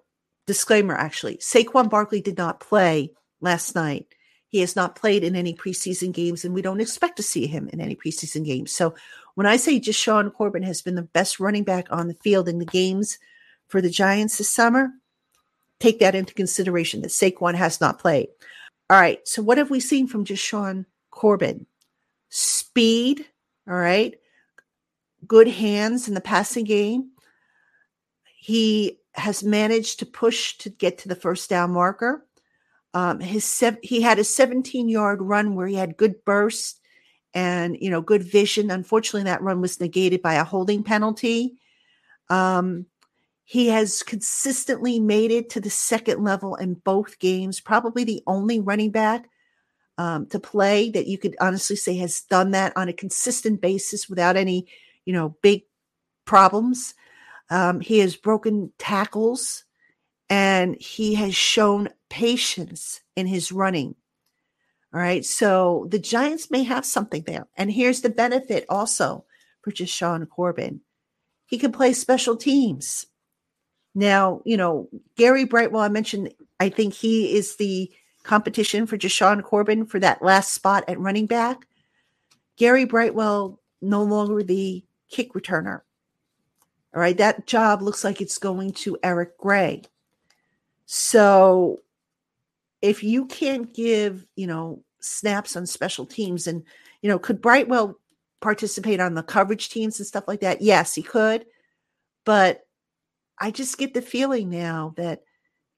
disclaimer 0.49 0.95
actually, 0.95 1.37
Saquon 1.37 1.89
Barkley 1.89 2.21
did 2.21 2.37
not 2.37 2.59
play 2.59 3.13
last 3.41 3.77
night. 3.77 4.07
He 4.49 4.61
has 4.61 4.75
not 4.75 4.97
played 4.97 5.23
in 5.23 5.37
any 5.37 5.55
preseason 5.55 6.13
games, 6.13 6.45
and 6.45 6.55
we 6.55 6.63
don't 6.63 6.81
expect 6.81 7.19
to 7.19 7.23
see 7.23 7.47
him 7.47 7.69
in 7.69 7.81
any 7.81 7.95
preseason 7.95 8.45
games. 8.45 8.73
So 8.73 8.95
when 9.35 9.47
I 9.47 9.59
say 9.59 9.79
Jashaun 9.79 10.33
Corbin 10.33 10.63
has 10.63 10.83
been 10.83 10.95
the 10.95 11.03
best 11.03 11.39
running 11.39 11.65
back 11.65 11.87
on 11.91 12.09
the 12.09 12.15
field 12.15 12.49
in 12.49 12.59
the 12.59 12.65
games 12.65 13.19
for 13.69 13.81
the 13.81 13.91
Giants 13.91 14.39
this 14.39 14.49
summer, 14.49 14.91
take 15.79 16.01
that 16.01 16.15
into 16.15 16.33
consideration 16.35 17.03
that 17.03 17.11
Saquon 17.11 17.55
has 17.55 17.81
not 17.81 17.99
played. 17.99 18.29
All 18.91 18.99
right. 18.99 19.21
So 19.29 19.43
what 19.43 19.59
have 19.59 19.71
we 19.71 19.81
seen 19.81 20.09
from 20.09 20.25
Jashaun 20.25 20.87
Corbin? 21.11 21.67
Speed. 22.31 23.27
All 23.69 23.75
right. 23.75 24.19
Good 25.27 25.49
hands 25.49 26.09
in 26.09 26.15
the 26.15 26.23
passing 26.23 26.65
game. 26.65 27.11
He 28.35 28.99
has 29.19 29.43
managed 29.43 29.99
to 29.99 30.07
push 30.07 30.57
to 30.59 30.71
get 30.71 30.99
to 30.99 31.09
the 31.09 31.15
first 31.15 31.51
down 31.51 31.73
marker. 31.73 32.27
Um, 32.95 33.21
his 33.21 33.45
sev- 33.45 33.79
he 33.83 34.01
had 34.01 34.19
a 34.19 34.25
17 34.25 34.89
yard 34.89 35.21
run 35.21 35.55
where 35.55 35.67
he 35.67 35.75
had 35.75 35.97
good 35.97 36.25
burst 36.25 36.81
and 37.35 37.77
you 37.81 37.91
know 37.91 38.01
good 38.01 38.23
vision. 38.23 38.71
Unfortunately, 38.71 39.25
that 39.25 39.43
run 39.43 39.61
was 39.61 39.81
negated 39.81 40.23
by 40.23 40.35
a 40.35 40.45
holding 40.45 40.83
penalty. 40.83 41.59
Um, 42.31 42.87
he 43.45 43.69
has 43.69 44.03
consistently 44.03 45.01
made 45.01 45.31
it 45.31 45.49
to 45.51 45.61
the 45.61 45.71
second 45.71 46.23
level 46.23 46.55
in 46.57 46.75
both 46.75 47.19
games. 47.19 47.61
Probably 47.61 48.05
the 48.05 48.23
only 48.27 48.61
running 48.61 48.91
back 48.91 49.29
um, 49.97 50.27
to 50.27 50.39
play 50.39 50.91
that 50.91 51.07
you 51.07 51.17
could 51.17 51.35
honestly 51.41 51.77
say 51.77 51.97
has 51.97 52.21
done 52.21 52.51
that 52.53 52.77
on 52.77 52.89
a 52.89 52.93
consistent 52.93 53.61
basis 53.61 54.09
without 54.09 54.37
any, 54.37 54.67
you 55.07 55.13
know, 55.13 55.35
big 55.43 55.63
problems. 56.25 56.95
Um, 57.51 57.81
he 57.81 57.99
has 58.01 58.17
broken 58.17 58.73
tackles 58.79 59.65
and 60.29 60.77
he 60.81 61.15
has 61.15 61.35
shown 61.35 61.89
patience 62.11 63.01
in 63.17 63.27
his 63.27 63.51
running. 63.51 63.95
All 64.93 65.01
right. 65.01 65.25
So 65.25 65.87
the 65.91 65.99
Giants 65.99 66.51
may 66.51 66.63
have 66.65 66.85
something 66.85 67.23
there. 67.27 67.47
And 67.57 67.71
here's 67.71 68.01
the 68.01 68.11
benefit 68.11 68.65
also 68.69 69.25
for 69.63 69.71
Jashaun 69.71 70.29
Corbin. 70.29 70.81
He 71.47 71.59
can 71.59 71.73
play 71.73 71.93
special 71.93 72.37
teams. 72.37 73.07
Now, 73.95 74.43
you 74.45 74.57
know, 74.57 74.89
Gary 75.17 75.45
Brightwell, 75.45 75.83
I 75.83 75.89
mentioned, 75.89 76.33
I 76.61 76.69
think 76.69 76.95
he 76.95 77.35
is 77.35 77.57
the 77.57 77.91
competition 78.23 78.87
for 78.87 78.99
Jashaun 78.99 79.43
Corbin 79.43 79.87
for 79.87 79.99
that 80.01 80.23
last 80.23 80.53
spot 80.53 80.85
at 80.89 81.01
running 81.01 81.27
back. 81.27 81.67
Gary 82.57 82.85
Brightwell, 82.85 83.61
no 83.81 84.03
longer 84.03 84.43
the 84.43 84.85
kick 85.11 85.33
returner. 85.33 85.81
All 86.95 87.01
right. 87.01 87.17
That 87.17 87.47
job 87.47 87.83
looks 87.83 88.05
like 88.05 88.21
it's 88.21 88.39
going 88.39 88.73
to 88.73 88.99
Eric 89.03 89.37
Gray. 89.39 89.83
So 90.87 91.81
if 92.81 93.03
you 93.03 93.27
can't 93.27 93.73
give, 93.75 94.27
you 94.37 94.47
know, 94.47 94.83
snaps 95.01 95.57
on 95.57 95.67
special 95.67 96.07
teams 96.07 96.47
and, 96.47 96.63
you 97.03 97.09
know, 97.09 97.19
could 97.19 97.43
Brightwell 97.43 97.99
participate 98.41 99.01
on 99.01 99.15
the 99.15 99.23
coverage 99.23 99.69
teams 99.69 99.99
and 99.99 100.07
stuff 100.07 100.27
like 100.27 100.41
that? 100.41 100.63
Yes, 100.63 100.95
he 100.95 101.03
could. 101.03 101.45
But 102.25 102.67
I 103.39 103.51
just 103.51 103.79
get 103.79 103.95
the 103.95 104.03
feeling 104.03 104.49
now 104.49 104.95
that 104.97 105.23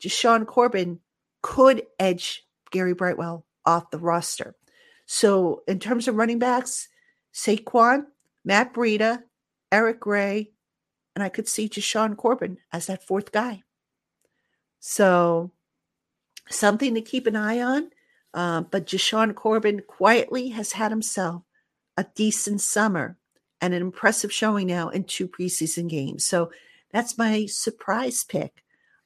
Jashaun 0.01 0.47
Corbin 0.47 1.01
could 1.43 1.87
edge 1.99 2.47
Gary 2.71 2.95
Brightwell 2.95 3.45
off 3.67 3.91
the 3.91 3.99
roster. 3.99 4.55
So 5.07 5.63
in 5.67 5.81
terms 5.81 6.07
of 6.07 6.15
running 6.15 6.39
backs, 6.39 6.89
Saquon, 7.35 8.05
Matt 8.45 8.73
Breida, 8.73 9.23
Eric 9.73 10.01
Gray, 10.01 10.51
and 11.15 11.23
I 11.23 11.29
could 11.29 11.49
see 11.49 11.69
Jashaun 11.69 12.17
Corbin 12.17 12.59
as 12.73 12.87
that 12.87 13.07
fourth 13.07 13.33
guy. 13.33 13.63
So 14.81 15.51
something 16.49 16.95
to 16.95 17.01
keep 17.01 17.27
an 17.27 17.37
eye 17.37 17.61
on. 17.61 17.91
Uh, 18.33 18.61
but 18.63 18.87
Jashaun 18.87 19.35
Corbin 19.35 19.83
quietly 19.87 20.51
has 20.51 20.73
had 20.73 20.93
himself 20.93 21.43
a 21.97 22.07
decent 22.15 22.61
summer 22.61 23.17
and 23.61 23.75
an 23.75 23.83
impressive 23.83 24.33
showing 24.33 24.69
now 24.69 24.89
in 24.89 25.05
two 25.05 25.29
preseason 25.29 25.89
games. 25.89 26.25
So 26.25 26.51
that's 26.93 27.19
my 27.19 27.47
surprise 27.47 28.25
pick 28.25 28.63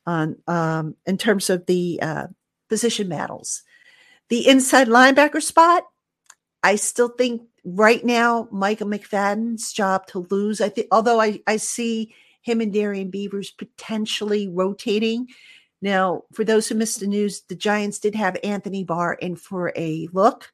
on 0.06 0.36
um, 0.46 0.96
in 1.06 1.16
terms 1.16 1.48
of 1.48 1.66
the 1.66 1.98
uh, 2.02 2.26
position 2.68 3.08
battles. 3.08 3.62
The 4.28 4.46
inside 4.46 4.88
linebacker 4.88 5.42
spot, 5.42 5.84
I 6.62 6.76
still 6.76 7.08
think 7.08 7.42
right 7.64 8.04
now 8.04 8.48
Micah 8.50 8.84
McFadden's 8.84 9.72
job 9.72 10.06
to 10.08 10.26
lose. 10.30 10.60
I 10.60 10.68
think 10.68 10.88
although 10.90 11.20
I, 11.20 11.40
I 11.46 11.56
see 11.56 12.14
him 12.42 12.60
and 12.60 12.72
Darrian 12.72 13.10
Beavers 13.10 13.50
potentially 13.50 14.48
rotating 14.48 15.28
now, 15.84 16.22
for 16.32 16.44
those 16.44 16.66
who 16.66 16.76
missed 16.76 17.00
the 17.00 17.06
news, 17.06 17.42
the 17.42 17.54
Giants 17.54 17.98
did 17.98 18.14
have 18.14 18.38
Anthony 18.42 18.84
Barr 18.84 19.12
in 19.12 19.36
for 19.36 19.70
a 19.76 20.08
look. 20.14 20.50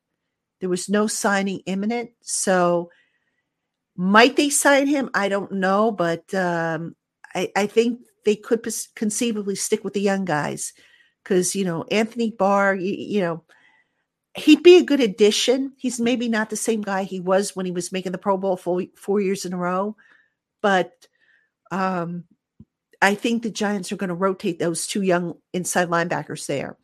There 0.58 0.68
was 0.68 0.88
no 0.88 1.06
signing 1.06 1.60
imminent. 1.66 2.10
So, 2.20 2.90
might 3.96 4.34
they 4.34 4.50
sign 4.50 4.88
him? 4.88 5.08
I 5.14 5.28
don't 5.28 5.52
know, 5.52 5.92
but 5.92 6.34
um, 6.34 6.96
I, 7.32 7.52
I, 7.54 7.68
think 7.68 8.00
they 8.24 8.34
could 8.34 8.66
conceivably 8.96 9.54
stick 9.54 9.84
with 9.84 9.92
the 9.92 10.00
young 10.00 10.24
guys 10.24 10.72
because, 11.22 11.54
you 11.54 11.64
know, 11.64 11.84
Anthony 11.92 12.32
Barr, 12.32 12.74
you, 12.74 12.92
you, 12.92 13.20
know, 13.20 13.44
he'd 14.34 14.62
be 14.62 14.76
a 14.76 14.84
good 14.84 15.00
addition. 15.00 15.72
He's 15.76 16.00
maybe 16.00 16.28
not 16.28 16.50
the 16.50 16.56
same 16.56 16.82
guy 16.82 17.02
he 17.02 17.20
was 17.20 17.56
when 17.56 17.66
he 17.66 17.72
was 17.72 17.92
making 17.92 18.12
the 18.12 18.18
Pro 18.18 18.36
Bowl 18.36 18.56
four, 18.56 18.84
four 18.96 19.20
years 19.20 19.44
in 19.44 19.52
a 19.52 19.56
row, 19.56 19.96
but 20.62 20.92
um, 21.70 22.24
I 23.02 23.14
think 23.14 23.42
the 23.42 23.50
Giants 23.50 23.92
are 23.92 23.96
going 23.96 24.08
to 24.08 24.14
rotate 24.14 24.58
those 24.58 24.86
two 24.86 25.02
young 25.02 25.34
inside 25.52 25.88
linebackers 25.88 26.46
there, 26.46 26.76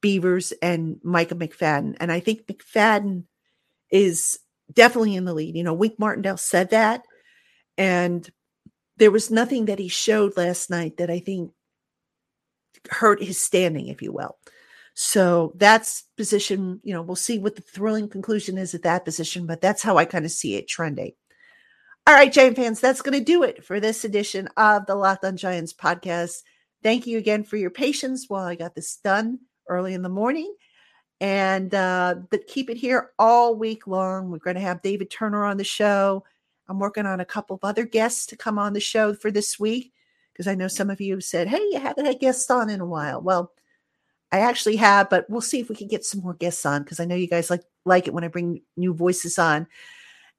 Beavers 0.00 0.52
and 0.62 1.00
Micah 1.02 1.34
McFadden. 1.34 1.96
And 1.98 2.12
I 2.12 2.20
think 2.20 2.46
McFadden 2.46 3.24
is 3.90 4.38
definitely 4.72 5.16
in 5.16 5.24
the 5.24 5.34
lead. 5.34 5.56
You 5.56 5.64
know, 5.64 5.74
Wink 5.74 5.98
Martindale 5.98 6.36
said 6.36 6.70
that. 6.70 7.02
And 7.78 8.28
there 8.96 9.10
was 9.10 9.30
nothing 9.30 9.66
that 9.66 9.78
he 9.78 9.88
showed 9.88 10.36
last 10.36 10.70
night 10.70 10.96
that 10.98 11.10
I 11.10 11.20
think 11.20 11.52
hurt 12.90 13.22
his 13.22 13.40
standing, 13.40 13.88
if 13.88 14.02
you 14.02 14.12
will. 14.12 14.36
So 14.98 15.52
that's 15.56 16.04
position, 16.16 16.80
you 16.82 16.94
know, 16.94 17.02
we'll 17.02 17.16
see 17.16 17.38
what 17.38 17.54
the 17.54 17.60
thrilling 17.60 18.08
conclusion 18.08 18.56
is 18.56 18.74
at 18.74 18.82
that 18.84 19.04
position, 19.04 19.46
but 19.46 19.60
that's 19.60 19.82
how 19.82 19.98
I 19.98 20.06
kind 20.06 20.24
of 20.24 20.30
see 20.30 20.54
it 20.54 20.68
trending. 20.68 21.12
All 22.06 22.14
right, 22.14 22.32
Giant 22.32 22.56
fans, 22.56 22.80
that's 22.80 23.02
going 23.02 23.18
to 23.18 23.24
do 23.24 23.42
it 23.42 23.62
for 23.62 23.78
this 23.78 24.06
edition 24.06 24.48
of 24.56 24.86
the 24.86 24.94
Locked 24.94 25.26
on 25.26 25.36
Giants 25.36 25.74
podcast. 25.74 26.38
Thank 26.82 27.06
you 27.06 27.18
again 27.18 27.44
for 27.44 27.58
your 27.58 27.68
patience 27.68 28.24
while 28.28 28.44
I 28.44 28.54
got 28.54 28.74
this 28.74 28.96
done 28.96 29.40
early 29.68 29.92
in 29.92 30.00
the 30.00 30.08
morning. 30.08 30.54
And 31.20 31.74
uh, 31.74 32.14
but 32.30 32.46
keep 32.46 32.70
it 32.70 32.78
here 32.78 33.10
all 33.18 33.54
week 33.54 33.86
long. 33.86 34.30
We're 34.30 34.38
going 34.38 34.56
to 34.56 34.62
have 34.62 34.80
David 34.80 35.10
Turner 35.10 35.44
on 35.44 35.58
the 35.58 35.64
show. 35.64 36.24
I'm 36.68 36.78
working 36.78 37.04
on 37.04 37.20
a 37.20 37.24
couple 37.26 37.56
of 37.56 37.64
other 37.64 37.84
guests 37.84 38.24
to 38.26 38.36
come 38.36 38.58
on 38.58 38.72
the 38.72 38.80
show 38.80 39.12
for 39.12 39.30
this 39.30 39.60
week 39.60 39.92
because 40.32 40.46
I 40.46 40.54
know 40.54 40.68
some 40.68 40.88
of 40.88 41.00
you 41.02 41.14
have 41.14 41.24
said, 41.24 41.48
"Hey, 41.48 41.62
you 41.70 41.80
haven't 41.80 42.06
had 42.06 42.20
guests 42.20 42.50
on 42.50 42.70
in 42.70 42.80
a 42.80 42.86
while." 42.86 43.20
Well, 43.20 43.52
I 44.32 44.40
actually 44.40 44.76
have, 44.76 45.08
but 45.08 45.28
we'll 45.30 45.40
see 45.40 45.60
if 45.60 45.68
we 45.68 45.76
can 45.76 45.88
get 45.88 46.04
some 46.04 46.20
more 46.20 46.34
guests 46.34 46.66
on 46.66 46.82
because 46.82 47.00
I 47.00 47.04
know 47.04 47.14
you 47.14 47.28
guys 47.28 47.50
like 47.50 47.62
like 47.84 48.06
it 48.06 48.14
when 48.14 48.24
I 48.24 48.28
bring 48.28 48.62
new 48.76 48.92
voices 48.92 49.38
on 49.38 49.66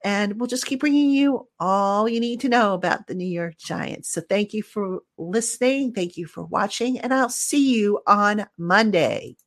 and 0.04 0.40
we'll 0.40 0.48
just 0.48 0.66
keep 0.66 0.80
bringing 0.80 1.10
you 1.10 1.48
all 1.60 2.08
you 2.08 2.20
need 2.20 2.40
to 2.42 2.50
know 2.50 2.74
about 2.74 3.08
the 3.08 3.16
New 3.16 3.28
York 3.28 3.58
Giants. 3.58 4.10
So 4.10 4.22
thank 4.22 4.54
you 4.54 4.64
for 4.64 5.00
listening. 5.18 5.94
Thank 5.94 6.18
you 6.18 6.28
for 6.28 6.44
watching, 6.46 7.00
and 7.00 7.14
I'll 7.14 7.30
see 7.30 7.76
you 7.76 8.02
on 8.08 8.48
Monday. 8.58 9.38